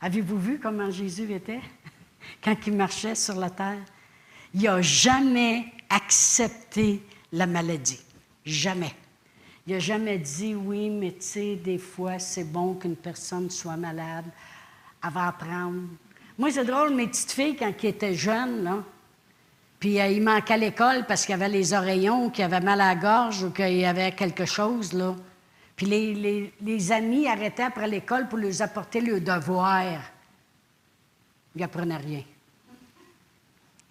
[0.00, 1.60] Avez-vous vu comment Jésus était
[2.42, 3.84] quand il marchait sur la terre?
[4.54, 8.00] Il n'a jamais accepté la maladie.
[8.44, 8.94] Jamais.
[9.66, 13.76] Il n'a jamais dit oui, mais tu sais, des fois, c'est bon qu'une personne soit
[13.76, 14.26] malade.
[15.04, 15.82] Elle va apprendre.
[16.42, 18.82] Moi, c'est drôle, mes petites filles, quand elles étaient jeunes, là,
[19.78, 22.80] puis euh, ils manquaient à l'école parce qu'il y avait les oreillons, qu'ils avaient mal
[22.80, 25.14] à la gorge ou qu'il y avait quelque chose, là.
[25.76, 29.84] Puis les, les, amis arrêtaient après l'école pour leur apporter le devoir.
[31.54, 32.24] Ils n'apprenaient rien.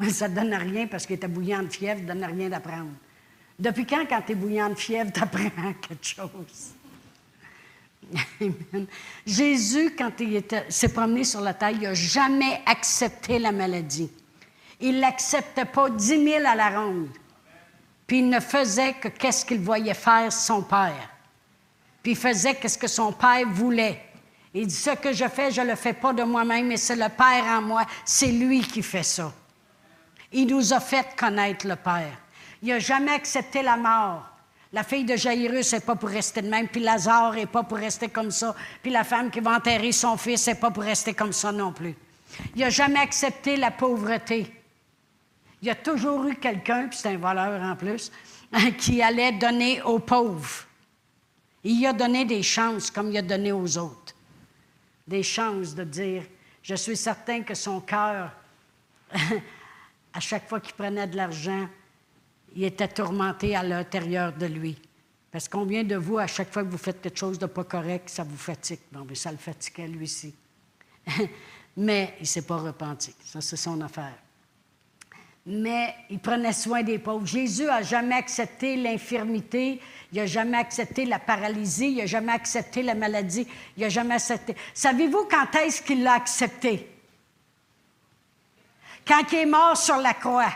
[0.10, 2.92] Ça ne donne rien parce qu'ils étaient bouillants de fièvre, ça ne donne rien d'apprendre.
[3.58, 6.74] Depuis quand, quand tu es bouillant de fièvre, tu apprends quelque chose?
[9.26, 14.10] Jésus, quand il s'est promené sur la terre, il n'a jamais accepté la maladie.
[14.80, 17.10] Il l'acceptait pas dix mille à la ronde.
[18.08, 21.10] Puis il ne faisait que qu'est-ce qu'il voyait faire son Père.
[22.04, 24.04] Puis il faisait qu'est-ce que son Père voulait.
[24.54, 26.96] Il dit, ce que je fais, je ne le fais pas de moi-même, mais c'est
[26.96, 27.86] le Père en moi.
[28.04, 29.32] C'est lui qui fait ça.
[30.34, 32.18] Il nous a fait connaître le Père.
[32.62, 34.31] Il n'a jamais accepté la mort.
[34.74, 37.78] La fille de Jairus n'est pas pour rester de même, puis Lazare n'est pas pour
[37.78, 41.14] rester comme ça, puis la femme qui va enterrer son fils n'est pas pour rester
[41.14, 41.96] comme ça non plus.
[42.56, 44.54] Il n'a jamais accepté la pauvreté.
[45.62, 48.12] Il a toujours eu quelqu'un, puis c'est un voleur en plus,
[48.78, 50.66] qui allait donner aux pauvres.
[51.64, 54.16] Il a donné des chances comme il a donné aux autres.
[55.06, 56.24] Des chances de dire,
[56.64, 58.32] je suis certain que son cœur,
[60.14, 61.68] à chaque fois qu'il prenait de l'argent,
[62.56, 64.78] il était tourmenté à l'intérieur de lui.
[65.32, 67.64] Parce qu'on vient de vous, à chaque fois que vous faites quelque chose de pas
[67.64, 68.80] correct, ça vous fatigue.
[68.92, 70.34] Bon, mais ça le fatiguait lui aussi.
[71.78, 73.16] mais il ne s'est pas repenti.
[73.24, 74.18] Ça, c'est son affaire
[75.46, 77.26] mais il prenait soin des pauvres.
[77.26, 82.84] Jésus n'a jamais accepté l'infirmité, il n'a jamais accepté la paralysie, il n'a jamais accepté
[82.84, 84.56] la maladie, il n'a jamais accepté.
[84.74, 86.88] Savez-vous quand est-ce qu'il l'a accepté?
[89.08, 90.52] Quand il est mort sur la croix.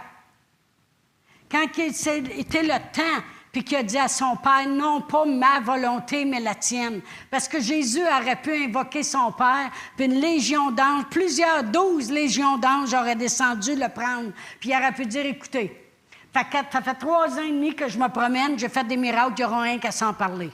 [1.55, 6.25] Quand c'était le temps puis qui a dit à son Père, non pas ma volonté,
[6.25, 6.99] mais la tienne.
[7.31, 12.57] Parce que Jésus aurait pu invoquer son Père, puis une légion d'anges, plusieurs douze légions
[12.57, 15.89] d'anges auraient descendu le prendre, puis il aurait pu dire, écoutez,
[16.33, 19.41] ça fait trois ans et demi que je me promène, j'ai fait des miracles, il
[19.41, 20.51] n'y aura rien qu'à s'en parler.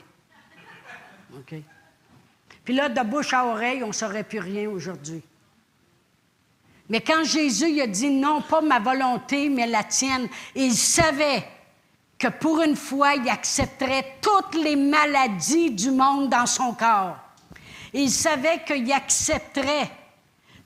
[1.36, 1.56] OK?
[2.64, 5.24] Puis là, de bouche à oreille, on ne saurait plus rien aujourd'hui.
[6.92, 11.42] Mais quand Jésus a dit non, pas ma volonté, mais la tienne, il savait
[12.20, 17.16] que pour une fois, il accepterait toutes les maladies du monde dans son corps.
[17.94, 19.90] Il savait qu'il accepterait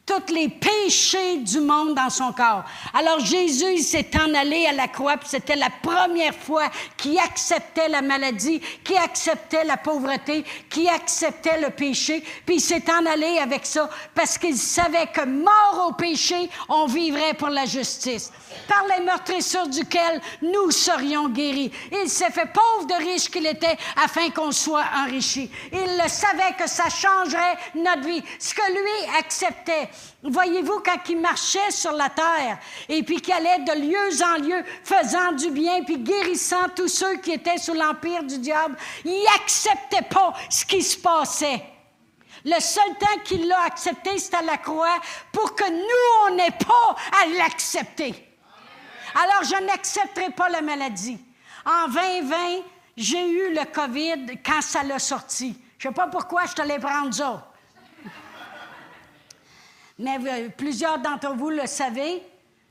[0.06, 2.63] tous les péchés du monde dans son corps.
[2.94, 7.18] Alors Jésus, il s'est en allé à la croix, puis c'était la première fois qu'il
[7.18, 13.06] acceptait la maladie, qu'il acceptait la pauvreté, qu'il acceptait le péché, puis il s'est en
[13.06, 18.32] allé avec ça parce qu'il savait que mort au péché, on vivrait pour la justice.
[18.68, 21.72] Par les meurtrissures duquel nous serions guéris.
[21.91, 25.50] Il s'est fait pauvre de riche qu'il était afin qu'on soit enrichi.
[25.72, 28.24] Il le savait que ça changerait notre vie.
[28.39, 29.89] Ce que lui acceptait,
[30.23, 32.58] Voyez-vous, quand il marchait sur la terre
[32.89, 37.17] et puis qu'il allait de lieu en lieu, faisant du bien, puis guérissant tous ceux
[37.17, 41.63] qui étaient sous l'empire du diable, il n'acceptait pas ce qui se passait.
[42.43, 44.99] Le seul temps qu'il l'a accepté, c'était à la croix
[45.31, 48.13] pour que nous, on n'ait pas à l'accepter.
[49.15, 51.17] Alors, je n'accepterai pas la maladie.
[51.65, 52.36] En 2020,
[52.97, 55.58] j'ai eu le COVID quand ça l'a sorti.
[55.77, 57.51] Je ne sais pas pourquoi je te l'ai prendre ça.
[59.97, 62.21] Mais euh, plusieurs d'entre vous le savez.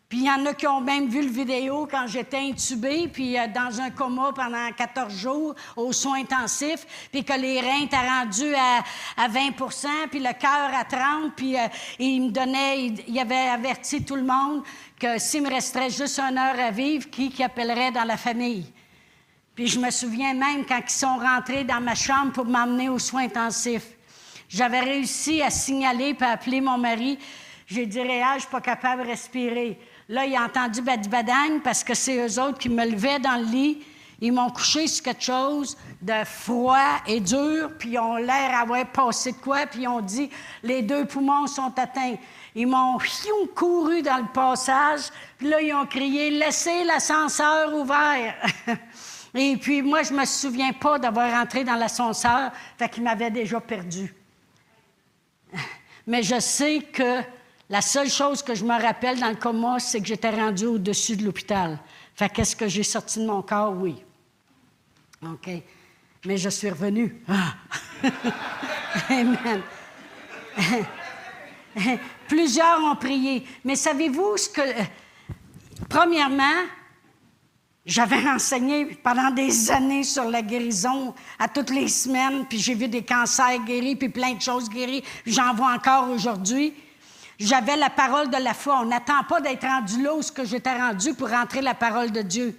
[0.08, 3.38] Puis il y en a qui ont même vu le vidéo quand j'étais intubée, puis
[3.38, 7.96] euh, dans un coma pendant 14 jours aux soins intensifs, puis que les reins étaient
[7.96, 11.66] rendus à, 20% puis le cœur à 30 puis euh,
[11.98, 14.62] il me donnait, il, avait averti tout le monde
[15.00, 18.66] que s'il me resterait juste une heure à vivre, qui, qui appellerait dans la famille?
[19.54, 22.98] Puis je me souviens même quand ils sont rentrés dans ma chambre pour m'emmener aux
[22.98, 23.93] soins intensifs.
[24.54, 27.18] J'avais réussi à signaler et à appeler mon mari.
[27.66, 29.76] J'ai dit, Réal, je ne suis pas capable de respirer.
[30.08, 33.46] Là, il a entendu badibadagne parce que c'est eux autres qui me levaient dans le
[33.46, 33.82] lit.
[34.20, 38.86] Ils m'ont couché sur quelque chose de froid et dur, puis ils ont l'air d'avoir
[38.86, 40.30] passé de quoi, puis ils ont dit
[40.62, 42.14] les deux poumons sont atteints.
[42.54, 42.98] Ils m'ont
[43.56, 48.36] couru dans le passage, puis là, ils ont crié Laissez l'ascenseur ouvert.
[49.34, 53.32] et puis, moi, je ne me souviens pas d'avoir rentré dans l'ascenseur, fait qu'ils m'avaient
[53.32, 54.14] déjà perdu.
[56.06, 57.22] Mais je sais que
[57.70, 61.16] la seule chose que je me rappelle dans le coma, c'est que j'étais rendu au-dessus
[61.16, 61.78] de l'hôpital.
[62.14, 63.72] Fait qu'est-ce que j'ai sorti de mon corps?
[63.72, 63.96] Oui.
[65.22, 65.50] OK.
[66.26, 67.22] Mais je suis revenu.
[67.28, 67.54] Ah!
[69.08, 69.62] Amen.
[72.28, 73.46] Plusieurs ont prié.
[73.64, 74.62] Mais savez-vous ce que.
[75.88, 76.64] Premièrement,
[77.86, 82.88] J'avais enseigné pendant des années sur la guérison à toutes les semaines, puis j'ai vu
[82.88, 85.04] des cancers guéris, puis plein de choses guéries.
[85.26, 86.72] J'en vois encore aujourd'hui.
[87.38, 88.80] J'avais la parole de la foi.
[88.80, 92.10] On n'attend pas d'être rendu là où ce que j'étais rendu pour rentrer la parole
[92.10, 92.58] de Dieu.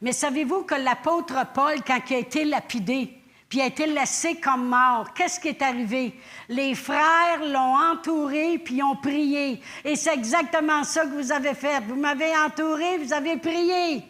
[0.00, 3.16] Mais savez-vous que l'apôtre Paul, quand il a été lapidé,
[3.48, 5.12] puis a été laissé comme mort.
[5.14, 6.18] Qu'est-ce qui est arrivé?
[6.48, 9.60] Les frères l'ont entouré, puis ont prié.
[9.84, 11.80] Et c'est exactement ça que vous avez fait.
[11.86, 14.02] Vous m'avez entouré, vous avez prié.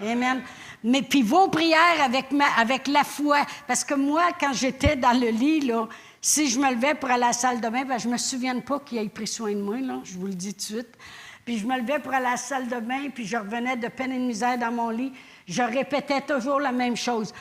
[0.00, 0.42] Amen.
[0.84, 2.26] Mais puis vos prières avec,
[2.58, 3.38] avec la foi.
[3.66, 5.88] Parce que moi, quand j'étais dans le lit, là,
[6.20, 8.18] si je me levais pour aller à la salle de bain, ben, je ne me
[8.18, 10.62] souviens pas qu'il ait pris soin de moi, là, je vous le dis tout de
[10.62, 10.98] suite.
[11.44, 13.88] Puis je me levais pour aller à la salle de bain, puis je revenais de
[13.88, 15.12] peine et de misère dans mon lit.
[15.46, 17.32] Je répétais toujours la même chose.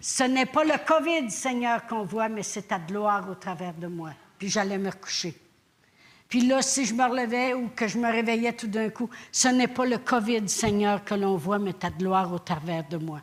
[0.00, 3.86] Ce n'est pas le COVID, Seigneur, qu'on voit, mais c'est ta gloire au travers de
[3.86, 4.10] moi.
[4.38, 5.34] Puis j'allais me recoucher.
[6.28, 9.48] Puis là, si je me relevais ou que je me réveillais tout d'un coup, ce
[9.48, 13.20] n'est pas le COVID, Seigneur, que l'on voit, mais ta gloire au travers de moi.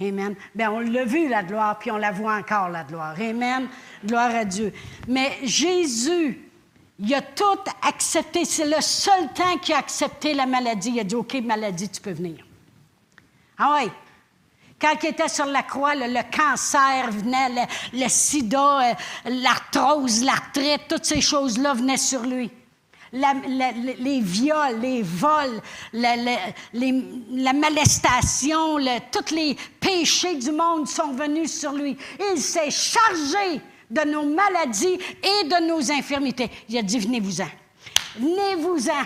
[0.00, 0.34] Amen.
[0.54, 3.14] Bien, on l'a vu, la gloire, puis on la voit encore, la gloire.
[3.20, 3.68] Amen.
[4.04, 4.72] Gloire à Dieu.
[5.08, 6.40] Mais Jésus,
[7.00, 7.44] il a tout
[7.82, 8.44] accepté.
[8.44, 10.90] C'est le seul temps qu'il a accepté la maladie.
[10.90, 12.44] Il a dit, OK, maladie, tu peux venir.
[13.56, 13.90] Ah oui,
[14.80, 21.04] quand il était sur la croix, le, cancer venait, le, sida, euh, l'arthrose, l'arthrite, toutes
[21.04, 22.48] ces choses-là venaient sur lui.
[23.12, 25.60] les viols, les vols,
[25.92, 28.76] la, molestation,
[29.10, 31.96] tous les péchés du monde sont venus sur lui.
[32.32, 33.60] Il s'est chargé
[33.90, 36.50] de nos maladies et de nos infirmités.
[36.68, 37.48] Il a dit, venez-vous-en.
[38.16, 39.04] Venez-vous-en.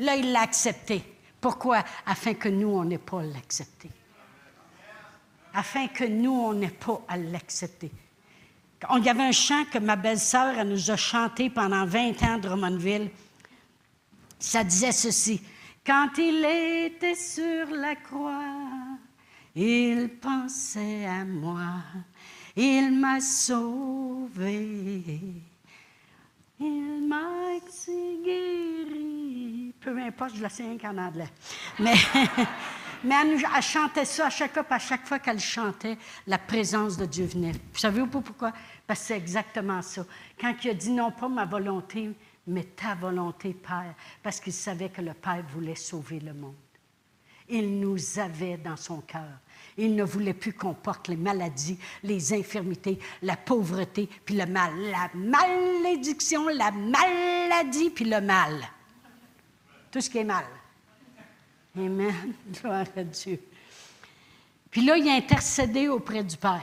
[0.00, 1.02] Là, il l'a accepté.
[1.40, 1.84] Pourquoi?
[2.06, 3.90] Afin que nous, on n'ait pas l'accepté
[5.54, 7.90] afin que nous, on n'ait pas à l'accepter.
[8.96, 12.42] Il y avait un chant que ma belle-sœur nous a chanté pendant 20 ans de
[12.42, 13.10] Drummondville.
[14.38, 15.42] Ça disait ceci.
[15.84, 18.98] Quand il était sur la croix,
[19.54, 21.82] il pensait à moi.
[22.56, 25.08] Il m'a sauvé.
[26.58, 27.40] Il m'a
[28.24, 29.74] guéri.
[29.80, 31.28] Peu importe, je la sais en anglais.
[31.78, 31.94] Mais
[33.02, 34.52] Mais elle, chantait ça à chaque
[35.06, 37.52] fois, qu'elle chantait, la présence de Dieu venait.
[37.52, 38.52] Vous savez pas pourquoi?
[38.86, 40.04] Parce que c'est exactement ça.
[40.38, 42.10] Quand il a dit non pas ma volonté,
[42.46, 46.54] mais ta volonté, Père, parce qu'il savait que le Père voulait sauver le monde.
[47.48, 49.38] Il nous avait dans son cœur.
[49.76, 54.72] Il ne voulait plus qu'on porte les maladies, les infirmités, la pauvreté, puis le mal.
[54.90, 58.60] La malédiction, la maladie, puis le mal.
[59.90, 60.44] Tout ce qui est mal.
[61.76, 62.34] Amen.
[62.60, 63.40] Gloire à Dieu.
[64.70, 66.62] Puis là, il a intercédé auprès du Père.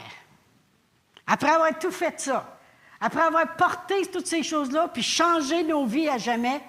[1.26, 2.58] Après avoir tout fait ça,
[3.00, 6.62] après avoir porté toutes ces choses-là, puis changé nos vies à jamais,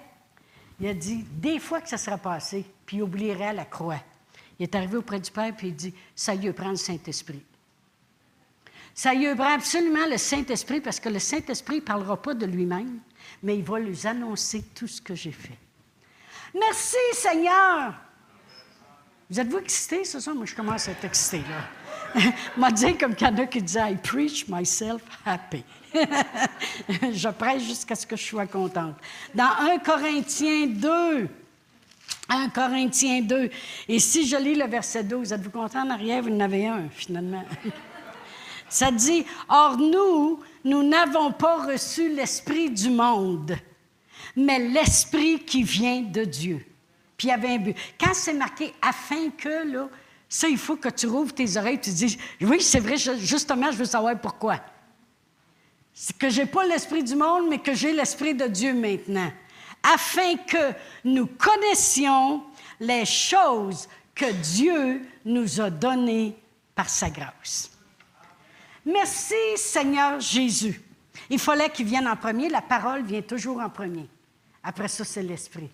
[0.79, 3.99] il a dit, des fois que ça sera passé, puis il oublierait la croix.
[4.59, 7.41] Il est arrivé auprès du Père, puis il dit, ça y est, prend le Saint-Esprit.
[8.93, 12.45] Ça y est, prend absolument le Saint-Esprit, parce que le Saint-Esprit ne parlera pas de
[12.45, 12.99] lui-même,
[13.41, 15.57] mais il va lui annoncer tout ce que j'ai fait.
[16.53, 17.93] Merci, Seigneur.
[19.29, 20.33] Vous êtes-vous excité, c'est ça?
[20.33, 22.21] Moi, je commence à être excité, là.
[22.57, 25.63] m'a dit comme quelqu'un qui disait I preach myself happy.
[25.93, 28.95] je prêche jusqu'à ce que je sois contente.
[29.35, 31.29] Dans 1 Corinthiens 2,
[32.29, 33.51] 1 Corinthiens 2,
[33.87, 36.23] et si je lis le verset 12, êtes-vous content en arrière?
[36.23, 37.43] Vous en avez un, finalement.
[38.69, 43.55] Ça dit Or, nous, nous n'avons pas reçu l'esprit du monde,
[44.35, 46.65] mais l'esprit qui vient de Dieu
[47.19, 47.75] puis il y avait un but.
[47.99, 49.89] Quand c'est marqué afin que, là,
[50.29, 53.77] ça, il faut que tu rouvres tes oreilles tu dis Oui, c'est vrai, justement, je
[53.77, 54.61] veux savoir pourquoi.
[55.93, 59.29] C'est que je n'ai pas l'esprit du monde, mais que j'ai l'esprit de Dieu maintenant.
[59.83, 62.41] Afin que nous connaissions
[62.79, 66.37] les choses que Dieu nous a données
[66.73, 67.69] par sa grâce.
[68.85, 70.81] Merci Seigneur Jésus.
[71.29, 72.47] Il fallait qu'il vienne en premier.
[72.47, 74.07] La parole vient toujours en premier.
[74.63, 75.69] Après ça, c'est l'esprit.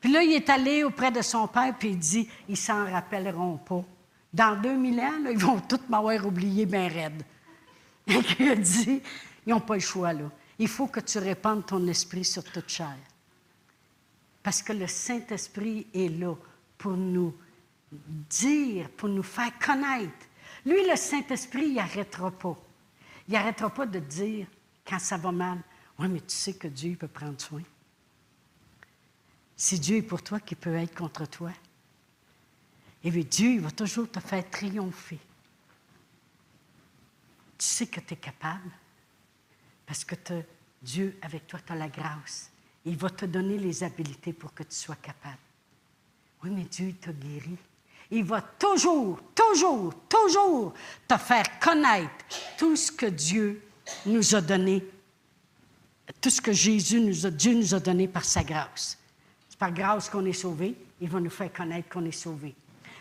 [0.00, 3.56] Puis là, il est allé auprès de son père, puis il dit Ils s'en rappelleront
[3.56, 3.84] pas.
[4.32, 7.22] Dans 2000 ans, ils vont tous m'avoir oublié bien raide.
[8.06, 9.02] Et il a dit
[9.46, 10.30] Ils n'ont pas le choix, là.
[10.58, 12.96] Il faut que tu répandes ton esprit sur toute chair.
[14.42, 16.34] Parce que le Saint-Esprit est là
[16.76, 17.34] pour nous
[18.28, 20.26] dire, pour nous faire connaître.
[20.64, 22.56] Lui, le Saint-Esprit, il n'arrêtera pas.
[23.28, 24.46] Il n'arrêtera pas de dire,
[24.86, 25.58] quand ça va mal,
[25.98, 27.62] Oui, mais tu sais que Dieu peut prendre soin.
[29.60, 31.50] Si Dieu est pour toi, qui peut être contre toi?
[33.02, 35.18] Et bien, Dieu va toujours te faire triompher.
[37.58, 38.70] Tu sais que tu es capable
[39.84, 40.14] parce que
[40.80, 42.52] Dieu, avec toi, tu as la grâce.
[42.84, 45.38] Il va te donner les habiletés pour que tu sois capable.
[46.44, 47.56] Oui, mais Dieu t'a guéri.
[48.12, 50.72] Il va toujours, toujours, toujours
[51.08, 52.24] te faire connaître
[52.56, 53.60] tout ce que Dieu
[54.06, 54.84] nous a donné,
[56.20, 58.96] tout ce que Jésus nous a, Dieu nous a donné par sa grâce.
[59.58, 60.74] Par grâce qu'on est sauvé.
[61.00, 62.54] Il va nous faire connaître qu'on est sauvé.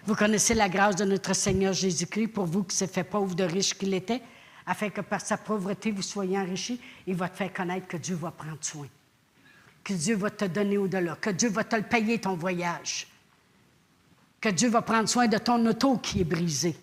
[0.06, 3.44] Vous connaissez la grâce de notre Seigneur Jésus-Christ pour vous qui s'est fait pauvre de
[3.44, 4.22] riche qu'il était,
[4.66, 6.80] afin que par sa pauvreté vous soyez enrichis.
[7.06, 8.88] Il va te faire connaître que Dieu va prendre soin,
[9.84, 13.08] que Dieu va te donner au-delà, que Dieu va te le payer ton voyage,
[14.40, 16.78] que Dieu va prendre soin de ton auto qui est brisé,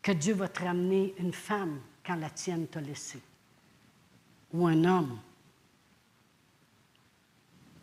[0.00, 3.18] que Dieu va te ramener une femme quand la tienne t'a laissé,
[4.52, 5.18] ou un homme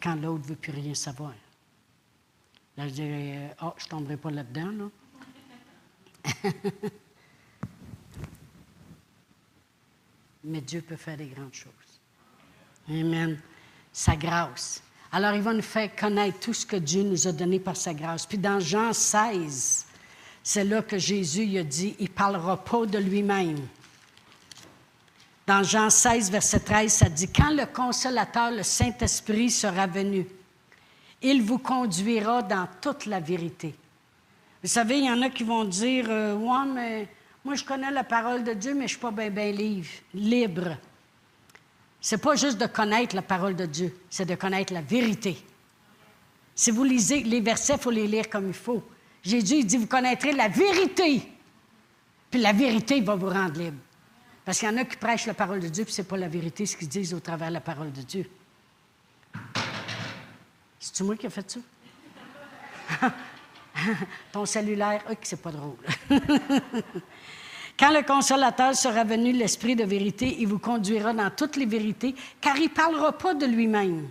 [0.02, 1.34] quand l'autre ne veut plus rien savoir.
[2.78, 4.90] Là, je dirais, oh, je ne tomberai pas là-dedans, là.
[10.44, 11.72] Mais Dieu peut faire des grandes choses.
[12.90, 13.40] Amen.
[13.94, 14.82] Sa grâce.
[15.12, 17.94] Alors, il va nous faire connaître tout ce que Dieu nous a donné par sa
[17.94, 18.26] grâce.
[18.26, 19.86] Puis dans Jean 16,
[20.42, 23.60] c'est là que Jésus a dit, il ne parlera pas de lui-même.
[25.52, 30.26] Dans Jean 16, verset 13, ça dit, Quand le consolateur, le Saint-Esprit, sera venu,
[31.22, 33.76] il vous conduira dans toute la vérité.
[34.64, 36.38] Vous savez, il y en a qui vont dire, euh,
[37.44, 39.52] moi je connais la parole de Dieu, mais je ne suis pas bien
[40.14, 40.78] libre.
[42.00, 45.38] C'est pas juste de connaître la parole de Dieu, c'est de connaître la vérité.
[46.56, 48.82] Si vous lisez les versets, il faut les lire comme il faut.
[49.22, 51.22] Jésus il dit, vous connaîtrez la vérité,
[52.30, 53.80] puis la vérité va vous rendre libre.
[54.44, 56.18] Parce qu'il y en a qui prêchent la parole de Dieu, puis ce n'est pas
[56.18, 58.30] la vérité ce qu'ils disent au travers de la parole de Dieu.
[60.80, 61.60] C'est-tu moi qui ai fait ça?
[64.32, 65.78] Ton cellulaire, ok, c'est pas drôle.
[67.80, 72.16] Quand le consolateur sera venu, l'Esprit de vérité, il vous conduira dans toutes les vérités,
[72.40, 74.08] car il ne parlera pas de lui-même,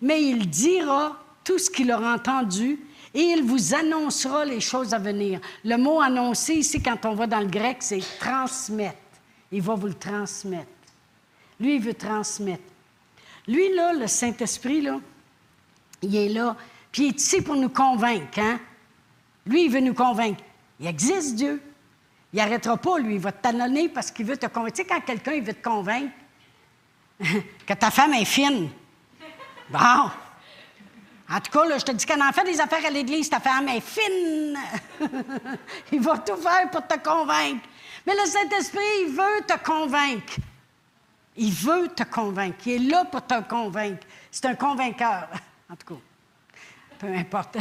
[0.00, 2.78] mais il dira tout ce qu'il aura entendu
[3.14, 5.40] et il vous annoncera les choses à venir.
[5.64, 8.98] Le mot annoncer ici, quand on va dans le grec, c'est transmettre.
[9.52, 10.70] Il va vous le transmettre.
[11.60, 12.62] Lui, il veut transmettre.
[13.48, 14.98] Lui, là, le Saint-Esprit, là,
[16.02, 16.56] il est là,
[16.90, 18.38] puis il est ici pour nous convaincre.
[18.38, 18.58] Hein?
[19.46, 20.42] Lui, il veut nous convaincre.
[20.80, 21.62] Il existe Dieu.
[22.32, 23.14] Il n'arrêtera pas, lui.
[23.14, 24.76] Il va te parce qu'il veut te convaincre.
[24.76, 26.12] Tu sais, quand quelqu'un veut te convaincre
[27.66, 28.68] que ta femme est fine.
[29.70, 30.10] Bon.
[31.28, 33.40] En tout cas, là, je te dis qu'elle en fait des affaires à l'Église, ta
[33.40, 34.56] femme est fine.
[35.92, 37.66] il va tout faire pour te convaincre.
[38.06, 40.34] Mais le Saint-Esprit, il veut te convaincre.
[41.36, 42.58] Il veut te convaincre.
[42.66, 44.06] Il est là pour te convaincre.
[44.30, 45.28] C'est un convainqueur,
[45.70, 46.00] en tout cas.
[46.98, 47.58] Peu importe.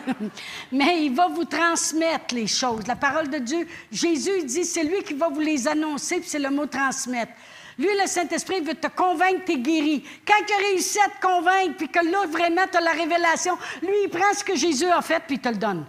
[0.72, 2.86] Mais il va vous transmettre les choses.
[2.86, 6.38] La parole de Dieu, Jésus dit, c'est lui qui va vous les annoncer, puis c'est
[6.38, 7.32] le mot transmettre.
[7.78, 10.04] Lui, le Saint-Esprit veut te convaincre, tu es guéri.
[10.26, 13.56] Quand il a réussi à te convaincre, puis que là, vraiment, tu as la révélation,
[13.82, 15.86] lui, il prend ce que Jésus a fait, puis il te le donne.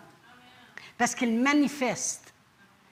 [0.97, 2.28] Parce qu'il manifeste.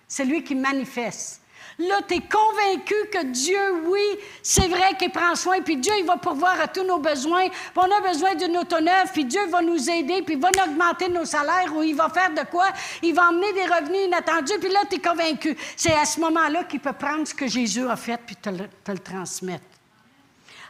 [0.08, 1.42] C'est lui qui manifeste.
[1.80, 4.02] Là, tu es convaincu que Dieu, oui,
[4.42, 7.50] c'est vrai qu'il prend soin, puis Dieu, il va pourvoir à tous nos besoins.
[7.50, 10.50] Puis on a besoin d'une auto neuve, puis Dieu va nous aider, puis il va
[10.66, 12.70] augmenter nos salaires, ou il va faire de quoi?
[13.04, 15.56] Il va emmener des revenus inattendus, puis là, tu es convaincu.
[15.76, 18.68] C'est à ce moment-là qu'il peut prendre ce que Jésus a fait, puis te le,
[18.84, 19.66] te le transmettre.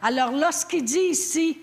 [0.01, 1.57] Alors, lorsqu'il dit ici,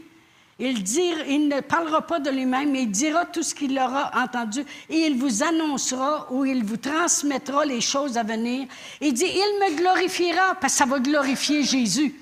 [0.58, 0.84] il,
[1.28, 4.98] il ne parlera pas de lui-même, mais il dira tout ce qu'il aura entendu et
[4.98, 8.68] il vous annoncera ou il vous transmettra les choses à venir.
[9.00, 12.14] Il dit, il me glorifiera parce que ça va glorifier Jésus.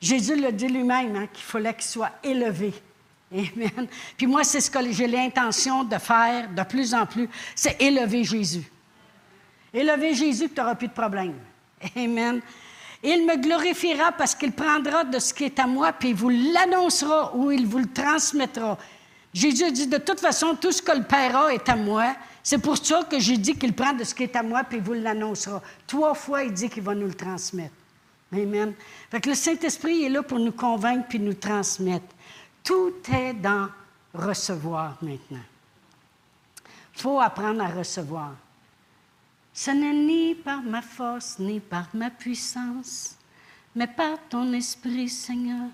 [0.00, 2.72] Jésus le dit lui-même, hein, qu'il fallait qu'il soit élevé.
[3.32, 3.88] Amen.
[4.16, 8.24] Puis moi, c'est ce que j'ai l'intention de faire de plus en plus, c'est élever
[8.24, 8.64] Jésus.
[9.74, 11.34] Élever Jésus, tu n'auras plus de problème.
[11.96, 12.40] Amen.
[13.02, 16.30] Il me glorifiera parce qu'il prendra de ce qui est à moi, puis il vous
[16.30, 18.78] l'annoncera ou il vous le transmettra.
[19.32, 22.16] Jésus dit, de toute façon, tout ce que le Père a est à moi.
[22.42, 24.78] C'est pour ça que j'ai dit qu'il prend de ce qui est à moi, puis
[24.78, 25.60] il vous l'annoncera.
[25.86, 27.74] Trois fois, il dit qu'il va nous le transmettre.
[28.32, 28.72] Amen.
[29.10, 32.06] Fait que le Saint-Esprit est là pour nous convaincre puis nous transmettre.
[32.64, 33.68] Tout est dans
[34.14, 35.44] recevoir maintenant.
[36.94, 38.32] Il faut apprendre à recevoir.
[39.56, 43.16] Ce n'est ni par ma force, ni par ma puissance,
[43.74, 45.70] mais par ton esprit, Seigneur.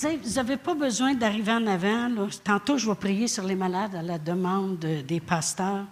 [0.00, 2.28] vous n'avez pas besoin d'arriver en avant.
[2.44, 5.84] Tantôt, je vais prier sur les malades à la demande des pasteurs.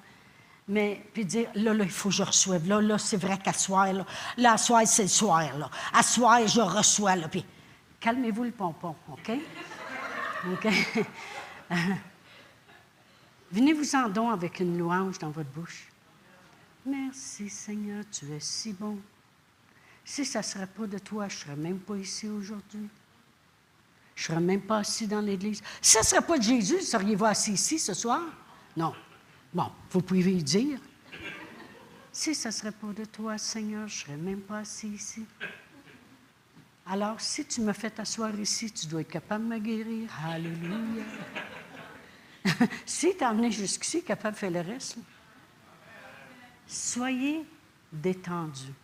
[0.69, 2.69] Mais puis dire, là, là, il faut que je reçoive.
[2.69, 4.07] Là, là, c'est vrai qu'à soir, là,
[4.37, 5.59] là, à soir, c'est le soir.
[5.59, 5.69] Là.
[5.93, 7.17] À soir, je reçois.
[7.17, 7.27] Là.
[7.27, 7.45] Puis,
[7.99, 9.33] calmez-vous le pompon, OK?
[10.53, 10.69] OK?
[13.51, 15.88] Venez-vous en don avec une louange dans votre bouche.
[16.87, 18.99] Merci Seigneur, tu es si bon.
[20.05, 22.89] Si ça ne serait pas de toi, je ne serais même pas ici aujourd'hui.
[24.15, 25.63] je ne serais même pas assis dans l'église.
[25.83, 28.23] Si ça ne serait pas de Jésus, seriez-vous assis ici ce soir?
[28.77, 28.95] Non.
[29.53, 30.81] Bon, vous pouvez y dire.
[32.11, 35.25] Si ça ne serait pas de toi, Seigneur, je ne serais même pas assis ici.
[36.87, 40.11] Alors, si tu me fais t'asseoir ici, tu dois être capable de me guérir.
[40.25, 41.05] Alléluia.
[42.87, 44.97] si tu as amené jusqu'ici, capable de faire le reste.
[46.69, 47.45] Soyez
[47.91, 48.75] détendus.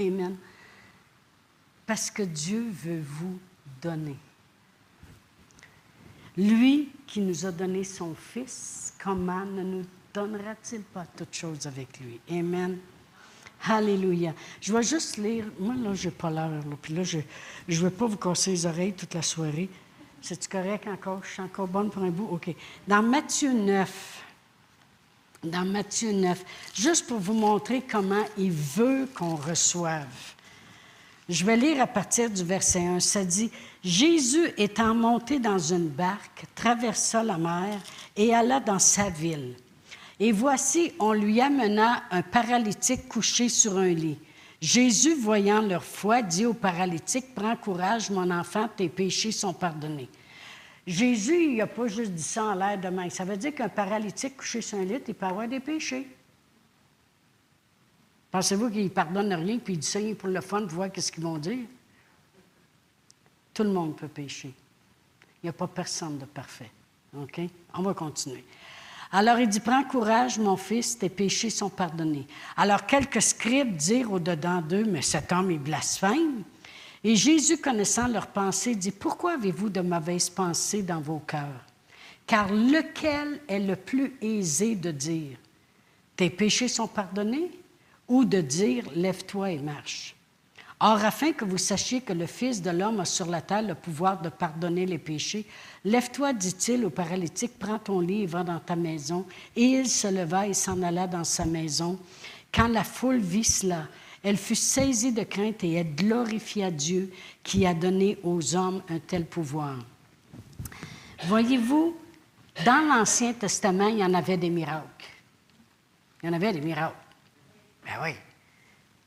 [0.00, 0.36] Amen.
[1.86, 3.38] Parce que Dieu veut vous
[3.80, 4.16] donner.
[6.36, 12.00] Lui qui nous a donné son Fils, comment ne nous donnera-t-il pas toutes choses avec
[12.00, 12.20] lui?
[12.30, 12.78] Amen.
[13.68, 14.34] Alléluia.
[14.60, 15.46] Je vais juste lire.
[15.58, 16.62] Moi, là, je n'ai pas l'heure.
[16.82, 17.18] Puis là, je
[17.68, 19.68] ne veux pas vous casser les oreilles toute la soirée.
[20.20, 21.22] C'est-tu correct encore?
[21.22, 22.28] Je suis encore bonne pour un bout?
[22.32, 22.54] OK.
[22.88, 24.24] Dans Matthieu 9,
[25.44, 30.06] dans Matthieu 9, juste pour vous montrer comment il veut qu'on reçoive.
[31.28, 33.00] Je vais lire à partir du verset 1.
[33.00, 33.50] Ça dit
[33.82, 37.80] Jésus étant monté dans une barque, traversa la mer
[38.16, 39.56] et alla dans sa ville.
[40.20, 44.18] Et voici, on lui amena un paralytique couché sur un lit.
[44.60, 50.08] Jésus, voyant leur foi, dit au paralytique, Prends courage, mon enfant, tes péchés sont pardonnés.
[50.86, 53.10] Jésus, il n'a pas juste dit ça en l'air de main.
[53.10, 56.06] Ça veut dire qu'un paralytique couché sur un lit, il peut avoir des péchés.
[58.30, 61.10] Pensez-vous qu'il ne pardonne rien, puis il dit ça pour le fun, pour voir ce
[61.10, 61.64] qu'ils vont dire?
[63.52, 64.52] Tout le monde peut pécher.
[65.42, 66.70] Il n'y a pas personne de parfait.
[67.16, 67.40] OK?
[67.74, 68.44] On va continuer.
[69.12, 72.26] Alors il dit, prends courage, mon fils, tes péchés sont pardonnés.
[72.56, 76.42] Alors quelques scribes dirent au-dedans d'eux, mais cet homme est blasphème.
[77.08, 81.64] Et Jésus, connaissant leurs pensées, dit, pourquoi avez-vous de mauvaises pensées dans vos cœurs?
[82.26, 85.38] Car lequel est le plus aisé de dire,
[86.16, 87.52] tes péchés sont pardonnés,
[88.08, 90.16] ou de dire, lève-toi et marche?
[90.80, 93.76] Or, afin que vous sachiez que le Fils de l'homme a sur la terre le
[93.76, 95.46] pouvoir de pardonner les péchés,
[95.84, 99.24] lève-toi, dit-il au paralytique, prends ton lit et va dans ta maison.
[99.54, 102.00] Et il se leva et s'en alla dans sa maison.
[102.52, 103.86] Quand la foule vit cela,
[104.26, 107.12] elle fut saisie de crainte et elle glorifia Dieu
[107.44, 109.78] qui a donné aux hommes un tel pouvoir.
[111.26, 111.96] Voyez-vous,
[112.64, 115.06] dans l'Ancien Testament, il y en avait des miracles.
[116.20, 116.96] Il y en avait des miracles.
[117.84, 118.14] Ben oui.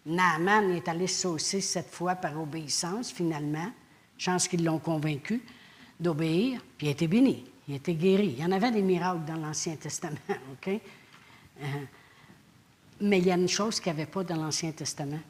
[0.05, 3.73] Naaman est allé saucer cette fois par obéissance, finalement.
[4.17, 5.43] Chance qu'ils l'ont convaincu
[5.99, 8.35] d'obéir, puis il a été béni, il a été guéri.
[8.37, 10.69] Il y en avait des miracles dans l'Ancien Testament, OK?
[10.69, 11.65] Euh,
[13.01, 15.21] mais il y a une chose qu'il n'y avait pas dans l'Ancien Testament,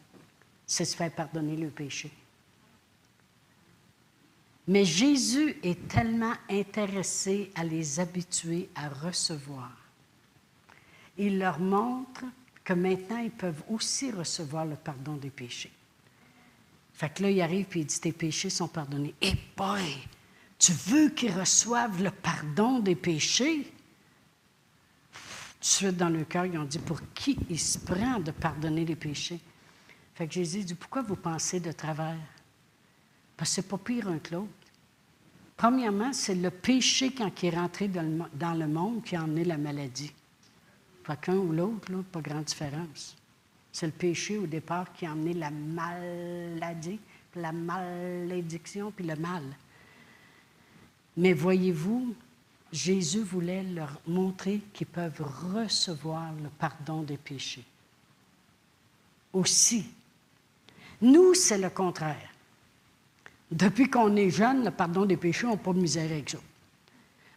[0.65, 2.11] c'est se faire pardonner le péché.
[4.67, 9.72] Mais Jésus est tellement intéressé à les habituer à recevoir.
[11.17, 12.24] Il leur montre
[12.63, 15.72] que maintenant, ils peuvent aussi recevoir le pardon des péchés.
[16.93, 19.15] Fait que là, il arrive et il dit, tes péchés sont pardonnés.
[19.22, 19.82] Et boy,
[20.59, 23.72] tu veux qu'ils reçoivent le pardon des péchés?
[25.60, 28.86] De suite dans le cœur, ils ont dit, pour qui il se prend de pardonner
[28.86, 29.39] les péchés?
[30.16, 32.18] Fait que Jésus dit, pourquoi vous pensez de travers?
[33.36, 34.49] Parce que c'est pas pire un que l'autre.
[35.57, 39.57] Premièrement, c'est le péché quand il est rentré dans le monde qui a emmené la
[39.57, 40.14] maladie.
[41.22, 43.18] Qu'un ou l'autre, pas grande différence.
[43.72, 46.99] C'est le péché au départ qui a amené la maladie,
[47.36, 49.43] la malédiction, puis le mal.
[51.18, 52.14] Mais voyez-vous,
[52.72, 55.22] Jésus voulait leur montrer qu'ils peuvent
[55.53, 57.65] recevoir le pardon des péchés.
[59.34, 59.86] Aussi.
[61.01, 62.30] Nous, c'est le contraire.
[63.51, 66.38] Depuis qu'on est jeune, le pardon des péchés, on n'a pas de misère avec ça.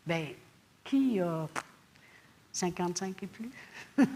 [0.06, 0.28] Bien,
[0.84, 1.48] qui a
[2.52, 3.50] 55 et plus?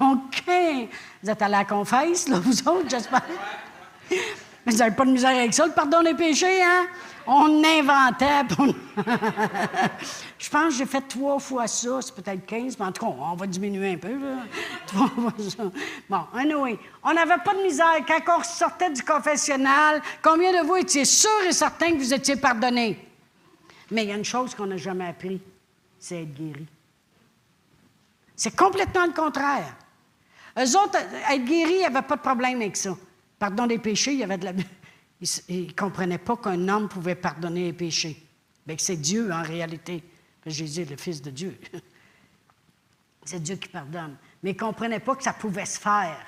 [0.00, 0.44] OK.
[1.22, 3.24] Vous êtes à la confesse, là, vous autres, j'espère.
[4.10, 6.86] Mais vous n'avez pas de misère avec ça, le pardon des péchés, hein?
[7.26, 8.42] On inventait.
[10.38, 13.12] Je pense que j'ai fait trois fois ça, c'est peut-être 15, mais en tout cas,
[13.12, 14.18] on va diminuer un peu.
[14.18, 14.44] Là.
[14.86, 15.64] Trois fois ça.
[16.08, 18.04] Bon, anyway, on n'avait pas de misère.
[18.06, 22.36] Quand on sortait du confessionnal, combien de vous étiez sûrs et certains que vous étiez
[22.36, 22.98] pardonnés?
[23.90, 25.40] Mais il y a une chose qu'on n'a jamais appris,
[25.98, 26.66] c'est être guéri.
[28.34, 29.76] C'est complètement le contraire.
[30.58, 30.98] Eux autres,
[31.30, 32.96] être guéris, il n'y avait pas de problème avec ça.
[33.38, 34.52] Pardon des péchés, il y avait de la.
[35.48, 38.20] Ils ne comprenaient pas qu'un homme pouvait pardonner les péchés.
[38.66, 40.02] Mais c'est Dieu en réalité.
[40.46, 41.56] Jésus est le Fils de Dieu.
[43.24, 44.16] C'est Dieu qui pardonne.
[44.42, 46.18] Mais ils ne comprenaient pas que ça pouvait se faire.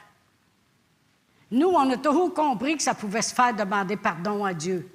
[1.50, 4.88] Nous, on a toujours compris que ça pouvait se faire demander pardon à Dieu.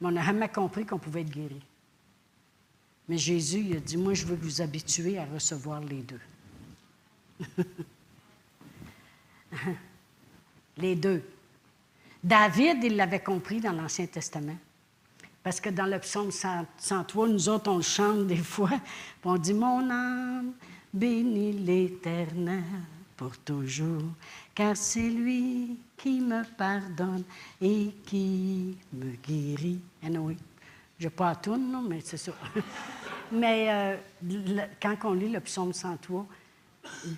[0.00, 1.62] Mais on n'a jamais compris qu'on pouvait être guéri.
[3.08, 6.20] Mais Jésus, il a dit, moi, je veux vous habituer à recevoir les deux.
[10.78, 11.22] les deux.
[12.24, 14.56] David, il l'avait compris dans l'Ancien Testament.
[15.42, 18.80] Parce que dans le psaume 103, nous autres, on le chante des fois.
[19.22, 20.54] On dit Mon âme
[20.92, 22.64] bénit l'Éternel
[23.14, 24.02] pour toujours,
[24.54, 27.24] car c'est lui qui me pardonne
[27.60, 29.80] et qui me guérit.
[30.02, 30.36] Anyway,
[30.98, 32.32] je pas à tout, non, mais c'est ça.
[33.32, 36.26] mais euh, quand on lit le psaume 103,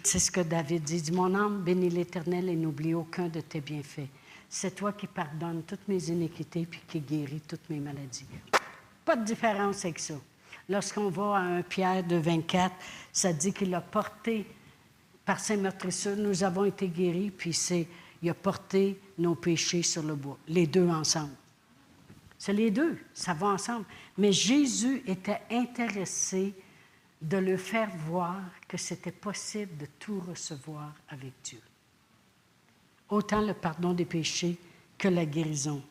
[0.03, 1.01] c'est ce que David dit.
[1.01, 4.09] Dit, Mon âme bénit l'Éternel et n'oublie aucun de tes bienfaits.
[4.49, 8.27] C'est toi qui pardonnes toutes mes iniquités puis qui guéris toutes mes maladies.
[9.05, 10.15] Pas de différence avec ça.
[10.69, 12.75] Lorsqu'on va à 1 Pierre de 24,
[13.13, 14.47] ça dit qu'il a porté,
[15.25, 17.87] par ses meurtrissures, nous avons été guéris, puis c'est,
[18.23, 20.39] il a porté nos péchés sur le bois.
[20.49, 21.35] Les deux ensemble.
[22.39, 23.87] C'est les deux, ça va ensemble.
[24.19, 26.53] Mais Jésus était intéressé
[27.23, 31.61] de le faire voir que c'était possible de tout recevoir avec Dieu.
[33.09, 34.57] Autant le pardon des péchés
[34.99, 35.83] que la guérison.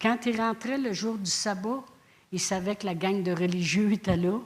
[0.00, 1.84] Quand il rentrait le jour du sabbat,
[2.32, 4.40] il savait que la gang de religieux était là,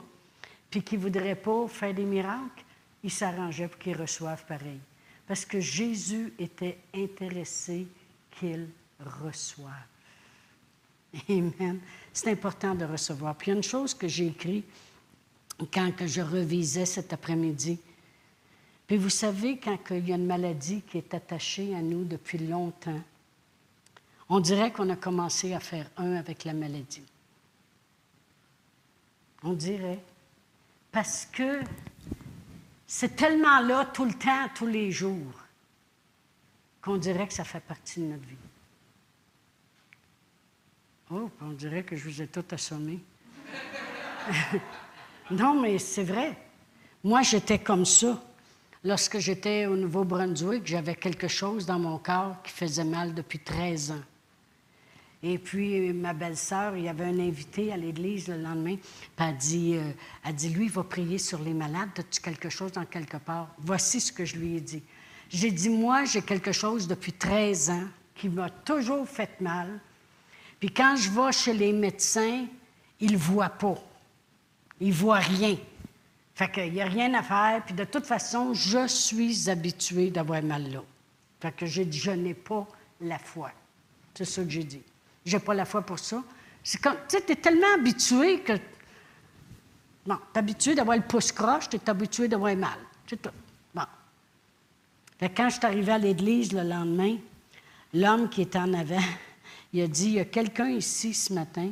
[0.69, 2.63] puis qu'ils ne voudraient pas faire des miracles,
[3.03, 4.79] il s'arrangeait pour qu'ils reçoivent pareil.
[5.27, 7.87] Parce que Jésus était intéressé
[8.31, 8.67] qu'ils
[8.99, 9.71] reçoivent.
[11.29, 11.79] Amen.
[12.11, 13.35] C'est important de recevoir.
[13.35, 14.65] Puis il y a une chose que j'ai écrite
[15.73, 17.79] quand que je revisais cet après-midi.
[18.87, 22.37] Puis vous savez, quand il y a une maladie qui est attachée à nous depuis
[22.37, 23.01] longtemps,
[24.29, 27.03] on dirait qu'on a commencé à faire un avec la maladie.
[29.43, 29.99] On dirait.
[30.91, 31.61] Parce que
[32.87, 35.43] c'est tellement là tout le temps, tous les jours,
[36.81, 38.35] qu'on dirait que ça fait partie de notre vie.
[41.11, 42.99] Oh, on dirait que je vous ai tout assommé.
[45.31, 46.35] non, mais c'est vrai.
[47.03, 48.23] Moi, j'étais comme ça.
[48.85, 53.89] Lorsque j'étais au Nouveau-Brunswick, j'avais quelque chose dans mon corps qui faisait mal depuis 13
[53.89, 54.03] ans.
[55.23, 59.37] Et puis, ma belle-sœur, il y avait un invité à l'église le lendemain, puis elle
[59.37, 61.89] dit, euh, dit, lui, il va prier sur les malades.
[61.97, 63.47] As-tu quelque chose dans quelque part?
[63.57, 64.83] Voici ce que je lui ai dit.
[65.29, 69.79] J'ai dit, moi, j'ai quelque chose depuis 13 ans qui m'a toujours fait mal.
[70.59, 72.45] Puis quand je vais chez les médecins,
[72.99, 73.79] ils ne voient pas.
[74.79, 75.57] Ils ne voient rien.
[76.35, 77.63] Fait qu'il n'y a rien à faire.
[77.65, 80.83] Puis de toute façon, je suis habituée d'avoir mal là.
[81.39, 82.67] Fait que j'ai dit, je n'ai pas
[83.01, 83.51] la foi.
[84.13, 84.81] C'est ça que j'ai dit.
[85.25, 86.21] Je n'ai pas la foi pour ça.
[86.61, 88.53] C'est comme, tu sais, tu es tellement habitué que.
[90.05, 92.79] Bon, tu es habitué d'avoir le pouce croche, tu es habitué d'avoir mal.
[93.07, 93.29] C'est tout.
[93.73, 93.83] Bon.
[95.17, 97.15] Fait que quand je suis arrivée à l'église le lendemain,
[97.93, 98.99] l'homme qui était en avant,
[99.73, 101.71] il a dit Il y a quelqu'un ici ce matin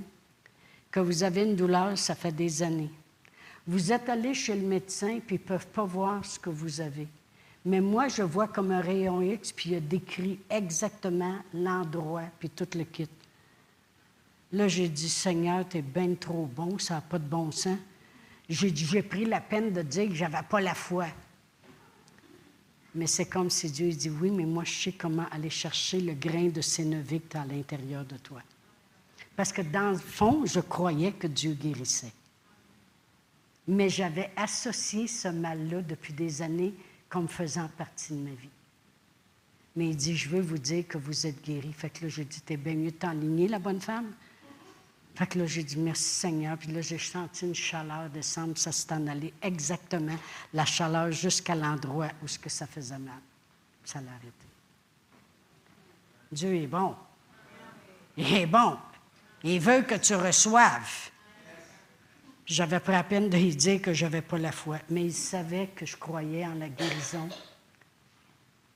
[0.89, 2.91] que vous avez une douleur, ça fait des années.
[3.65, 6.81] Vous êtes allé chez le médecin, puis ils ne peuvent pas voir ce que vous
[6.81, 7.07] avez.
[7.65, 12.49] Mais moi, je vois comme un rayon X, puis il a décrit exactement l'endroit, puis
[12.49, 13.07] tout le kit.
[14.51, 17.77] Là, j'ai dit, Seigneur, tu es bien trop bon, ça n'a pas de bon sens.
[18.49, 21.07] J'ai pris la peine de dire que je n'avais pas la foi.
[22.93, 26.13] Mais c'est comme si Dieu dit, oui, mais moi, je sais comment aller chercher le
[26.13, 28.41] grain de sénévé que tu à l'intérieur de toi.
[29.35, 32.11] Parce que dans le fond, je croyais que Dieu guérissait.
[33.67, 36.73] Mais j'avais associé ce mal-là depuis des années
[37.09, 38.49] comme faisant partie de ma vie.
[39.75, 41.73] Mais il dit, je veux vous dire que vous êtes guéri.
[41.73, 44.13] Fait que là, j'ai dit, t'es bien mieux de t'enligner, la bonne femme.
[45.15, 46.57] Fait que là, j'ai dit, merci Seigneur.
[46.57, 50.17] Puis là, j'ai senti une chaleur descendre, ça s'est en allé exactement,
[50.53, 53.19] la chaleur jusqu'à l'endroit où ce que ça faisait mal.
[53.85, 54.31] Ça l'a arrêté.
[56.31, 56.95] Dieu est bon.
[58.17, 58.77] Il est bon.
[59.43, 61.11] Il veut que tu reçoives.
[62.45, 65.13] J'avais pris la peine de lui dire que je n'avais pas la foi, mais il
[65.13, 67.29] savait que je croyais en la guérison.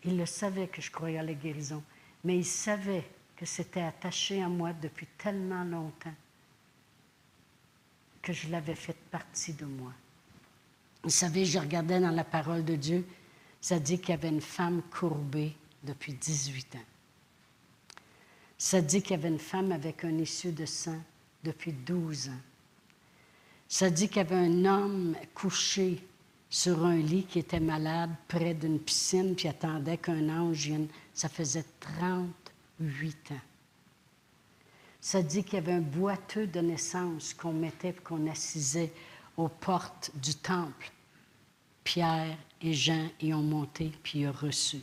[0.04, 1.84] Il le savait que je croyais en la guérison,
[2.24, 3.04] mais il savait
[3.36, 6.14] que c'était attaché à moi depuis tellement longtemps
[8.22, 9.92] que je l'avais fait partie de moi.
[11.04, 13.06] Vous savez, je regardais dans la parole de Dieu,
[13.62, 16.86] ça dit qu'il y avait une femme courbée depuis 18 ans.
[18.58, 21.00] Ça dit qu'il y avait une femme avec un issue de sang
[21.44, 22.42] depuis 12 ans.
[23.68, 26.02] Ça dit qu'il y avait un homme couché
[26.50, 30.88] sur un lit qui était malade près d'une piscine puis attendait qu'un ange vienne.
[31.14, 31.66] Ça faisait
[32.00, 33.42] 38 ans.
[35.02, 38.92] Ça dit qu'il y avait un boiteux de naissance qu'on mettait et qu'on assisait
[39.36, 40.92] aux portes du temple.
[41.84, 44.82] Pierre et Jean y ont monté puis y ont reçu.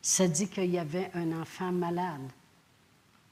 [0.00, 2.30] Ça dit qu'il y avait un enfant malade.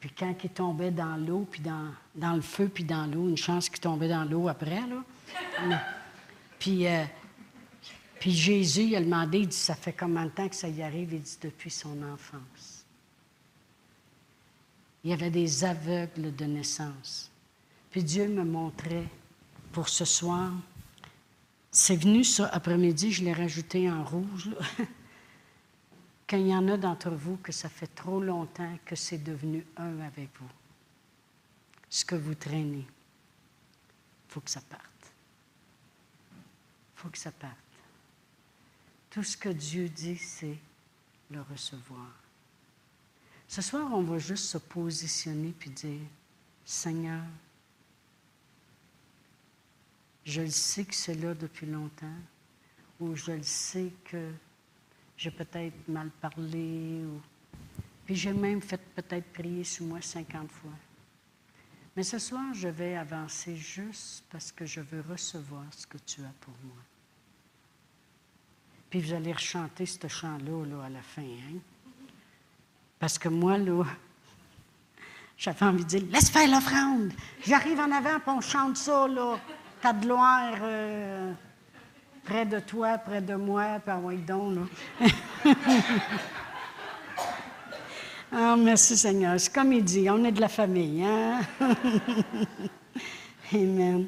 [0.01, 3.69] Puis quand il tombait dans l'eau, puis dans, le feu, puis dans l'eau, une chance
[3.69, 5.05] qu'il tombait dans l'eau après, là.
[6.67, 7.05] Euh,
[8.19, 10.83] puis Jésus, il a demandé, il dit, ça fait combien de temps que ça y
[10.83, 11.13] arrive?
[11.13, 12.85] Il dit, depuis son enfance.
[15.05, 17.31] Il y avait des aveugles de naissance.
[17.91, 19.07] Puis Dieu me montrait
[19.73, 20.51] pour ce soir.
[21.71, 24.51] C'est venu ça après-midi, je l'ai rajouté en rouge.
[26.31, 29.66] Quand il y en a d'entre vous que ça fait trop longtemps que c'est devenu
[29.76, 30.49] un avec vous,
[31.89, 35.12] ce que vous traînez, il faut que ça parte.
[36.31, 37.57] Il faut que ça parte.
[39.11, 40.57] Tout ce que Dieu dit, c'est
[41.33, 42.12] le recevoir.
[43.49, 46.07] Ce soir, on va juste se positionner puis dire,
[46.64, 47.24] Seigneur,
[50.24, 52.07] je le sais que c'est là depuis longtemps,
[53.01, 54.33] ou je le sais que
[55.21, 57.21] j'ai peut-être mal parlé, ou...
[58.07, 60.71] puis j'ai même fait peut-être prier sur moi 50 fois.
[61.95, 66.23] Mais ce soir, je vais avancer juste parce que je veux recevoir ce que tu
[66.23, 66.77] as pour moi.
[68.89, 71.21] Puis vous allez rechanter ce chant-là là, à la fin.
[71.21, 71.59] Hein?
[72.99, 73.85] Parce que moi, là,
[75.37, 77.12] j'avais envie de dire Laisse faire l'offrande.
[77.47, 79.39] J'arrive en avant, puis on chante ça, là.
[79.83, 80.57] Ta gloire
[82.25, 85.07] près de toi, près de moi, puis envoie donc, là.
[88.33, 89.41] Ah, merci Seigneur.
[89.41, 91.41] C'est comme il dit, on est de la famille, hein?
[93.53, 94.07] Amen.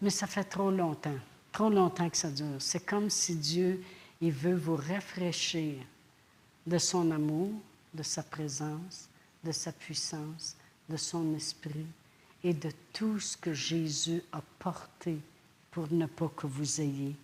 [0.00, 1.18] Mais ça fait trop longtemps,
[1.50, 2.60] trop longtemps que ça dure.
[2.60, 3.82] C'est comme si Dieu,
[4.20, 5.74] il veut vous rafraîchir
[6.64, 7.50] de son amour,
[7.92, 9.08] de sa présence,
[9.42, 10.56] de sa puissance,
[10.88, 11.86] de son esprit
[12.44, 15.18] et de tout ce que Jésus a porté
[15.72, 17.16] pour ne pas que vous ayez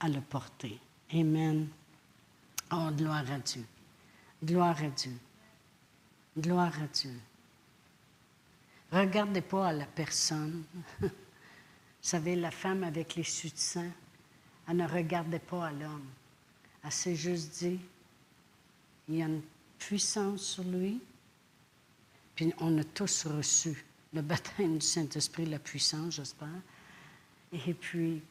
[0.00, 0.78] à le porter.
[1.12, 1.68] Amen.
[2.72, 3.64] Oh, gloire à Dieu.
[4.42, 5.16] Gloire à Dieu.
[6.38, 7.14] Gloire à Dieu.
[8.90, 10.64] Regardez pas à la personne.
[11.00, 11.08] Vous
[12.00, 13.90] savez, la femme avec les suies de sang,
[14.68, 16.06] elle ne regardait pas à l'homme.
[16.82, 17.80] Elle s'est juste dit,
[19.08, 19.42] il y a une
[19.78, 21.00] puissance sur lui,
[22.34, 26.48] puis on a tous reçu le baptême du Saint-Esprit, la puissance, j'espère.
[27.52, 28.22] Et puis,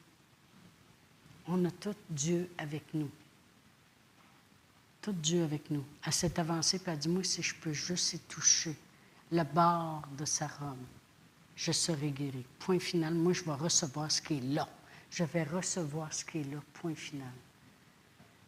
[1.48, 3.10] on a tout Dieu avec nous.
[5.02, 5.84] Tout Dieu avec nous.
[6.04, 8.76] À cette avancée, puis elle dit, moi, si je peux juste y toucher
[9.32, 10.78] le bord de sa robe,
[11.56, 12.46] je serai guéri.
[12.60, 14.68] Point final, moi, je vais recevoir ce qui est là.
[15.12, 16.60] Je vais recevoir ce qui est là.
[16.74, 17.34] Point final.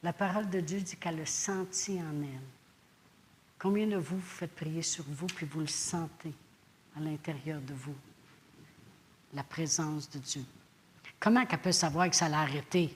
[0.02, 2.48] La parole de Dieu dit qu'elle le sentit en elle.
[3.60, 6.34] Combien de vous, vous faites prier sur vous, puis vous le sentez
[6.96, 7.96] à l'intérieur de vous?
[9.34, 10.46] La présence de Dieu.
[11.26, 12.96] Comment qu'elle peut savoir que ça l'a arrêté?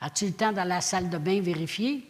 [0.00, 2.08] As-tu le temps dans la salle de bain vérifier?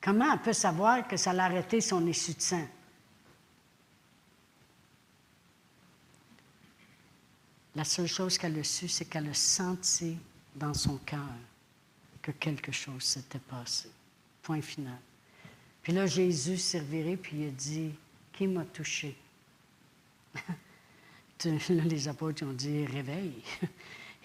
[0.00, 2.68] Comment elle peut savoir que ça l'a arrêté son issue de sang?
[7.76, 10.18] La seule chose qu'elle a su, c'est qu'elle a senti
[10.56, 11.20] dans son cœur
[12.20, 13.92] que quelque chose s'était passé.
[14.42, 14.98] Point final.
[15.84, 17.94] Puis là, Jésus s'est reviré, puis il a dit
[18.32, 19.16] Qui m'a touché
[21.68, 23.42] Les apôtres ont dit Réveille.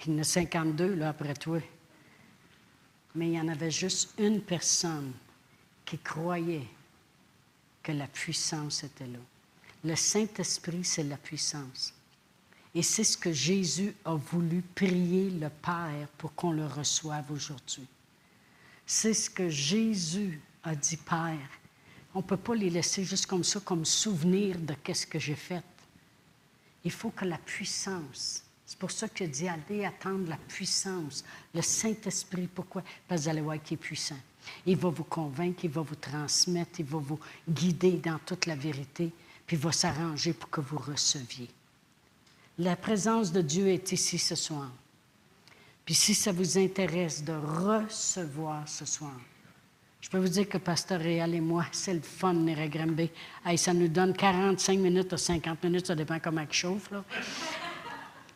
[0.06, 1.60] Il y en a 52 là, après toi.
[3.16, 5.14] Mais il y en avait juste une personne
[5.86, 6.68] qui croyait
[7.82, 9.20] que la puissance était là.
[9.84, 11.94] Le Saint-Esprit, c'est la puissance.
[12.74, 17.86] Et c'est ce que Jésus a voulu prier le Père pour qu'on le reçoive aujourd'hui.
[18.86, 21.50] C'est ce que Jésus a dit, Père.
[22.16, 25.36] On ne peut pas les laisser juste comme ça, comme souvenir de qu'est-ce que j'ai
[25.36, 25.64] fait.
[26.84, 31.24] Il faut que la puissance, c'est pour ça qu'il dit, allez attendre la puissance,
[31.54, 32.48] le Saint-Esprit.
[32.48, 32.84] Pourquoi?
[33.08, 34.18] Parce que vous allez voir qu'il est puissant.
[34.66, 38.56] Il va vous convaincre, il va vous transmettre, il va vous guider dans toute la
[38.56, 39.12] vérité,
[39.46, 41.50] puis il va s'arranger pour que vous receviez.
[42.60, 44.70] La présence de Dieu est ici ce soir.
[45.86, 49.20] Puis si ça vous intéresse de recevoir ce soir,
[50.04, 53.10] je peux vous dire que Pasteur Réal et moi, c'est le fun, les Granby.
[53.46, 57.06] Hey, ça nous donne 45 minutes ou 50 minutes, ça dépend comment il chauffe, là,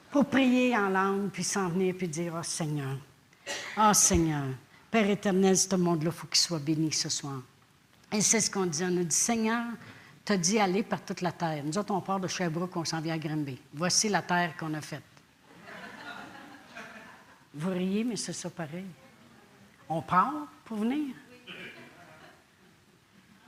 [0.09, 2.95] pour prier en langue, puis s'en venir, puis dire, oh Seigneur,
[3.77, 4.45] oh Seigneur,
[4.89, 7.41] Père éternel, ce monde-là, il faut qu'il soit béni ce soir.
[8.13, 8.83] Et c'est ce qu'on dit.
[8.85, 9.65] On a dit, Seigneur,
[10.23, 11.65] tu as dit aller par toute la terre.
[11.65, 13.59] Nous autres, on part de Sherbrooke, on s'en vient à Granby.
[13.73, 15.03] Voici la terre qu'on a faite.
[17.53, 18.85] Vous riez, mais c'est ça pareil.
[19.89, 21.13] On part pour venir.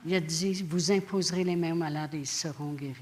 [0.04, 2.96] Il a dit, vous imposerez les mains aux malades et ils seront guéris.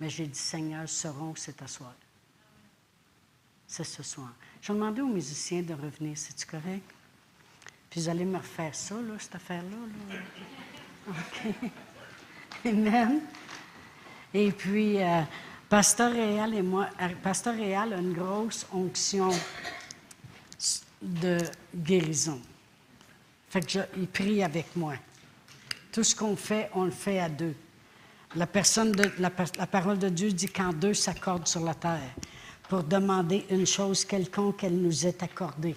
[0.00, 1.94] Mais j'ai dit, Seigneur, seront, c'est à soir.
[3.66, 4.32] C'est ce soir.
[4.60, 6.82] Je vais demander aux musiciens de revenir, c'est-tu correct?
[7.88, 9.76] Puis vous allez me refaire ça, là, cette affaire-là.
[10.08, 10.20] Là.
[11.08, 11.70] OK.
[12.64, 13.20] Amen.
[14.34, 15.22] Et puis, euh,
[15.68, 19.30] Pasteur Réal et moi, euh, Pasteur Réal a une grosse onction
[21.00, 21.38] de
[21.74, 22.40] guérison.
[23.48, 24.94] Fait que il prie avec moi.
[25.92, 27.54] Tout ce qu'on fait, on le fait à deux.
[28.34, 32.14] La, parole de Dieu dit quand deux s'accordent sur la terre
[32.66, 35.76] pour demander une chose quelconque, elle nous est accordée.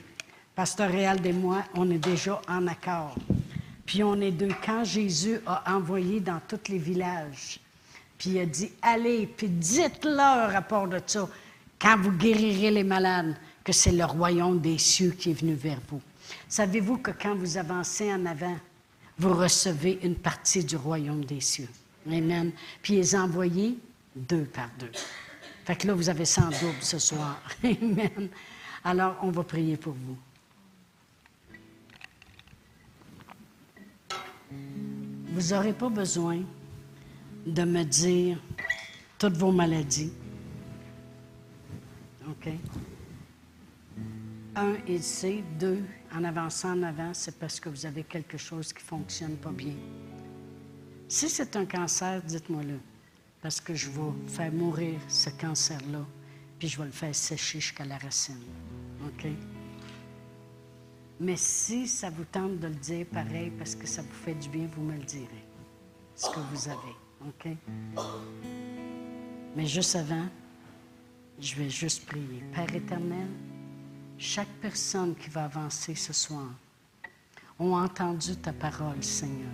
[0.55, 3.16] Pasteur Réal et moi, on est déjà en accord.
[3.86, 4.55] Puis on est deux.
[4.66, 7.59] Quand Jésus a envoyé dans tous les villages,
[8.18, 11.28] puis il a dit, allez, puis dites-leur à rapport de ça,
[11.78, 13.36] quand vous guérirez les malades,
[13.66, 16.01] que c'est le royaume des cieux qui est venu vers vous.
[16.47, 18.55] Savez-vous que quand vous avancez en avant,
[19.18, 21.70] vous recevez une partie du royaume des cieux.
[22.07, 22.51] Amen.
[22.82, 23.78] Puis ont envoyé
[24.16, 24.91] deux par deux.
[25.66, 27.41] Fait que là, vous avez 100 double ce soir.
[27.63, 28.30] Amen.
[28.84, 30.18] Alors, on va prier pour vous.
[35.32, 36.41] Vous n'aurez pas besoin
[37.45, 38.39] de me dire
[39.18, 40.13] toutes vos maladies.
[42.28, 42.49] OK?
[44.56, 45.43] Un, il sait.
[45.60, 45.84] Deux,
[46.14, 49.51] en avançant en avant, c'est parce que vous avez quelque chose qui ne fonctionne pas
[49.51, 49.76] bien.
[51.08, 52.80] Si c'est un cancer, dites-moi-le,
[53.41, 56.06] parce que je vais faire mourir ce cancer-là,
[56.58, 58.41] puis je vais le faire sécher jusqu'à la racine.
[59.06, 59.28] OK?
[61.20, 64.49] Mais si ça vous tente de le dire pareil, parce que ça vous fait du
[64.49, 65.45] bien, vous me le direz,
[66.16, 66.95] ce que vous avez.
[67.28, 67.49] OK?
[69.56, 70.28] Mais juste avant,
[71.39, 72.43] je vais juste prier.
[72.53, 73.28] Père éternel,
[74.18, 76.49] chaque personne qui va avancer ce soir
[77.59, 79.51] ont entendu ta parole, Seigneur,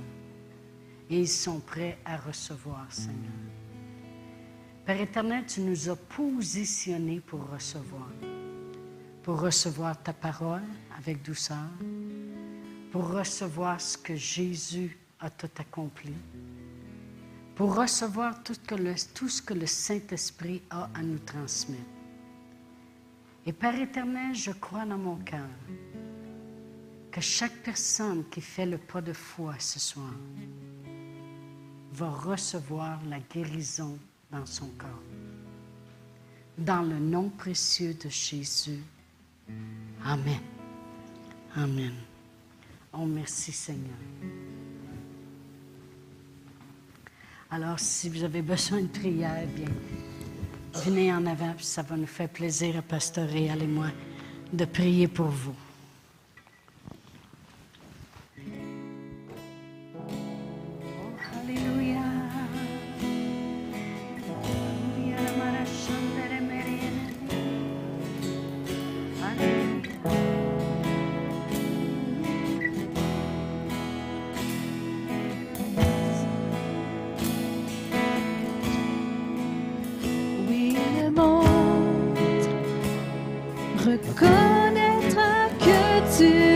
[1.10, 3.32] et ils sont prêts à recevoir, Seigneur.
[4.86, 8.10] Père éternel, tu nous as positionnés pour recevoir,
[9.22, 10.64] pour recevoir ta parole
[10.98, 11.70] avec douceur,
[12.92, 16.14] pour recevoir ce que Jésus a tout accompli,
[17.56, 18.56] pour recevoir tout,
[19.30, 21.91] ce que le Saint-Esprit a à nous transmettre.
[23.46, 25.48] Et Père éternel, je crois dans mon cœur
[27.12, 30.14] que chaque personne qui fait le pas de foi ce soir
[31.94, 33.98] va recevoir la guérison
[34.32, 35.04] dans son corps.
[36.58, 38.80] Dans le nom précieux de Jésus.
[40.06, 40.40] Amen.
[41.56, 41.94] Amen.
[42.94, 43.98] Oh, merci Seigneur.
[47.50, 49.68] Alors, si vous avez besoin de prière, bien,
[50.74, 53.88] venez en avant, puis ça va nous faire plaisir à Pasteur Réal et moi
[54.54, 55.56] de prier pour vous.
[85.92, 86.52] Reconnaîtra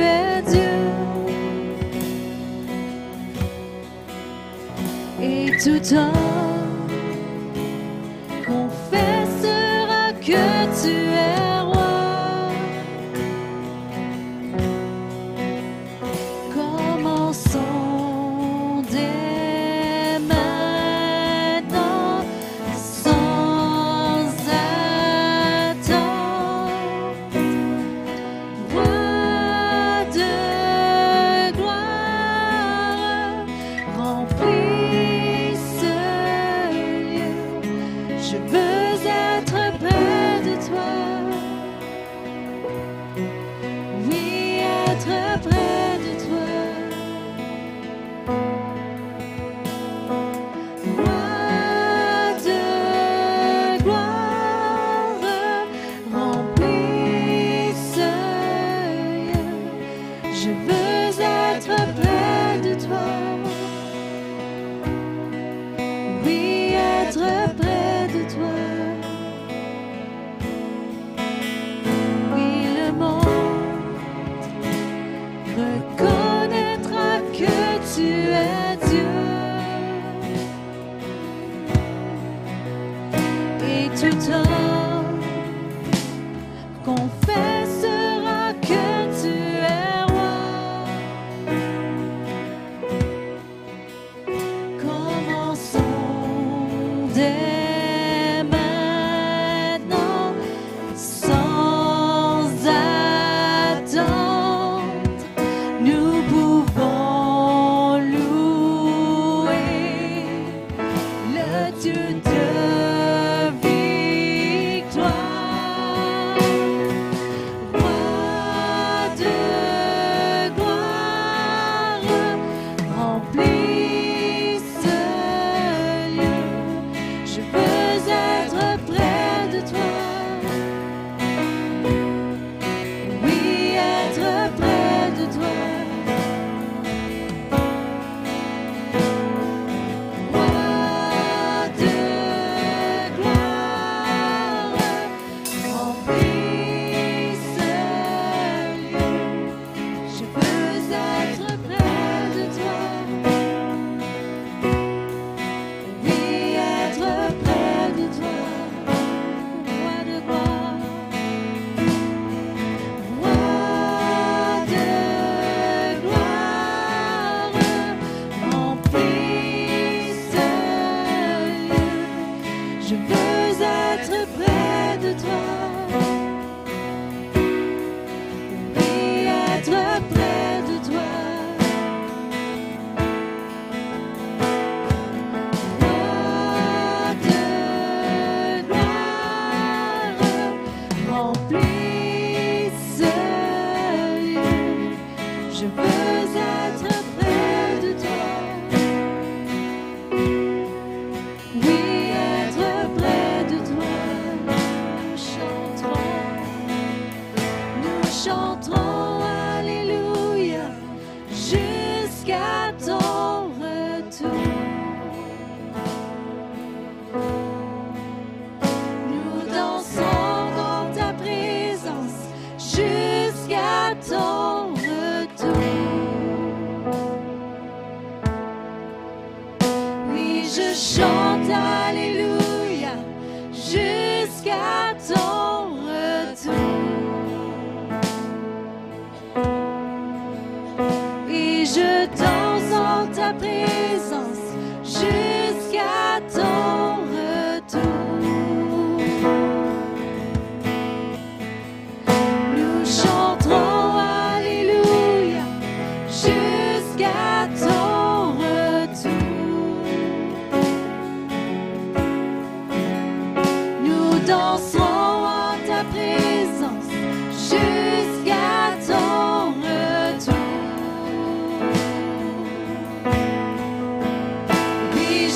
[5.79, 6.34] que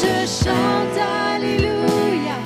[0.02, 0.98] je chante
[1.36, 2.38] Alléluia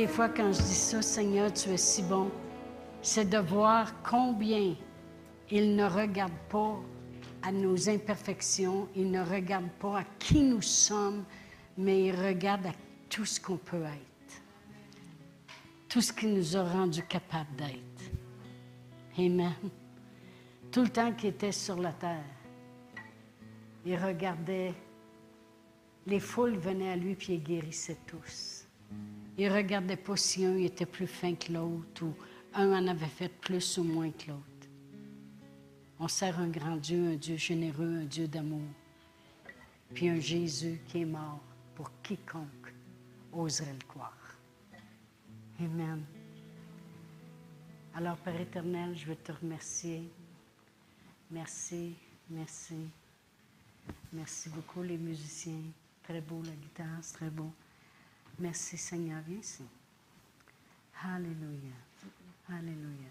[0.00, 2.30] des fois, quand je dis ça, Seigneur, tu es si bon,
[3.02, 4.74] c'est de voir combien
[5.50, 6.80] il ne regarde pas
[7.42, 11.22] à nos imperfections, il ne regarde pas à qui nous sommes,
[11.76, 12.72] mais il regarde à
[13.10, 14.42] tout ce qu'on peut être,
[15.86, 18.10] tout ce qui nous a rendu capables d'être.
[19.18, 19.52] Amen.
[20.72, 22.24] Tout le temps qu'il était sur la terre,
[23.84, 24.72] il regardait,
[26.06, 28.49] les foules venaient à lui puis il guérissait tous.
[29.40, 32.14] Il ne regardait pas si un était plus fin que l'autre ou
[32.52, 34.68] un en avait fait plus ou moins que l'autre.
[35.98, 38.68] On sert un grand Dieu, un Dieu généreux, un Dieu d'amour.
[39.94, 41.40] Puis un Jésus qui est mort
[41.74, 42.74] pour quiconque
[43.32, 44.36] oserait le croire.
[45.58, 46.04] Amen.
[47.94, 50.02] Alors, Père éternel, je veux te remercier.
[51.30, 51.94] Merci,
[52.28, 52.90] merci.
[54.12, 55.62] Merci beaucoup, les musiciens.
[56.02, 57.50] Très beau, la guitare, c'est très beau.
[58.40, 59.20] Merci, Seigneur.
[59.26, 59.64] Viens ici.
[61.04, 61.74] Alléluia.
[62.48, 63.10] Alléluia.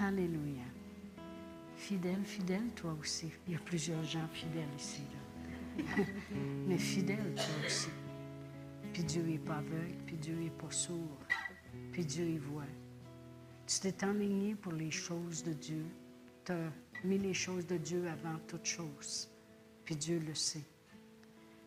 [0.00, 0.64] Alléluia.
[1.76, 3.30] Fidèle, fidèle, toi aussi.
[3.46, 5.02] Il y a plusieurs gens fidèles ici.
[6.66, 7.90] Mais fidèle, toi aussi.
[8.94, 11.18] Puis Dieu n'est pas aveugle, puis Dieu n'est pas sourd,
[11.92, 12.64] puis Dieu y voit.
[13.66, 15.84] Tu t'es enligné pour les choses de Dieu.
[16.44, 16.72] Tu as
[17.04, 19.30] mis les choses de Dieu avant toutes choses.
[19.84, 20.64] Puis Dieu le sait.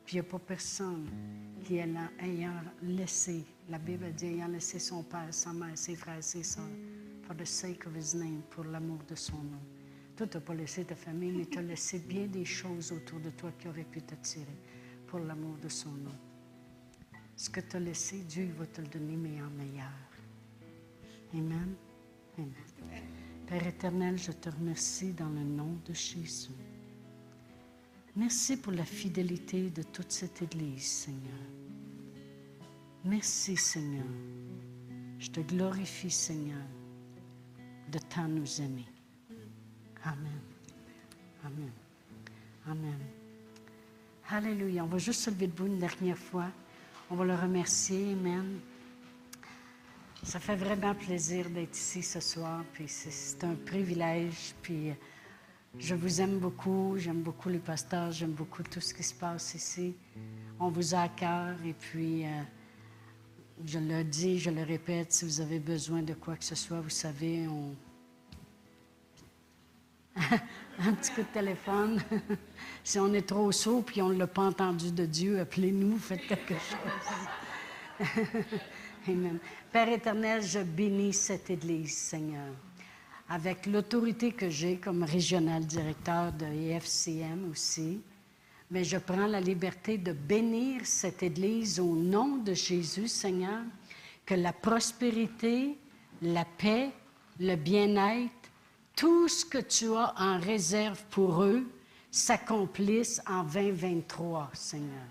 [0.06, 1.08] Puis il n'y a pas personne
[1.64, 6.44] qui, ayant laissé, la Bible dit, ayant laissé son père, sa mère, ses frères, ses
[6.44, 6.66] soeurs,
[7.24, 9.62] for the sake of his name, pour l'amour de son nom.
[10.16, 13.20] Toi, tu n'as pas laissé ta famille, mais tu as laissé bien des choses autour
[13.20, 14.46] de toi qui auraient pu t'attirer
[15.08, 16.16] pour l'amour de son nom.
[17.36, 19.92] Ce que tu as laissé, Dieu va te le donner, mais en meilleur.
[21.34, 21.76] Amen.
[22.38, 22.54] Amen.
[23.48, 26.52] Père éternel, je te remercie dans le nom de Jésus.
[28.16, 31.40] Merci pour la fidélité de toute cette Église, Seigneur.
[33.04, 34.06] Merci, Seigneur.
[35.20, 36.64] Je te glorifie, Seigneur,
[37.92, 38.88] de tant nous aimer.
[40.04, 40.40] Amen.
[41.44, 41.72] Amen.
[42.68, 43.00] Amen.
[44.30, 44.86] Alléluia.
[44.86, 46.48] On va juste se lever debout une dernière fois.
[47.12, 48.14] On va le remercier.
[48.14, 48.60] Amen.
[50.24, 52.64] Ça fait vraiment plaisir d'être ici ce soir.
[52.72, 54.56] Puis c'est un privilège.
[54.62, 54.94] Puis
[55.80, 56.96] je vous aime beaucoup.
[56.98, 58.12] J'aime beaucoup les pasteurs.
[58.12, 59.96] J'aime beaucoup tout ce qui se passe ici.
[60.60, 61.56] On vous a à cœur.
[61.66, 62.30] Et puis, euh,
[63.66, 66.82] je le dis, je le répète, si vous avez besoin de quoi que ce soit,
[66.82, 67.76] vous savez, on,
[70.80, 72.02] un petit coup de téléphone.
[72.84, 76.26] si on est trop sourd puis on ne l'a pas entendu de Dieu, appelez-nous, faites
[76.28, 78.08] quelque chose.
[79.08, 79.40] Amen.
[79.72, 82.54] Père éternel, je bénis cette Église, Seigneur.
[83.30, 88.02] Avec l'autorité que j'ai comme régional directeur de EFCM aussi,
[88.70, 93.64] mais je prends la liberté de bénir cette Église au nom de Jésus, Seigneur,
[94.26, 95.78] que la prospérité,
[96.22, 96.92] la paix,
[97.40, 98.32] le bien-être,
[98.96, 101.66] tout ce que tu as en réserve pour eux
[102.12, 105.08] s'accomplisse en 2023, Seigneur.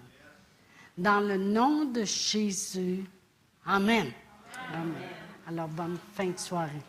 [0.96, 3.04] Dans le nom de Jésus,
[3.66, 4.12] Amen.
[4.74, 4.92] Amen.
[5.46, 6.82] Alors, bonne fin de soirée.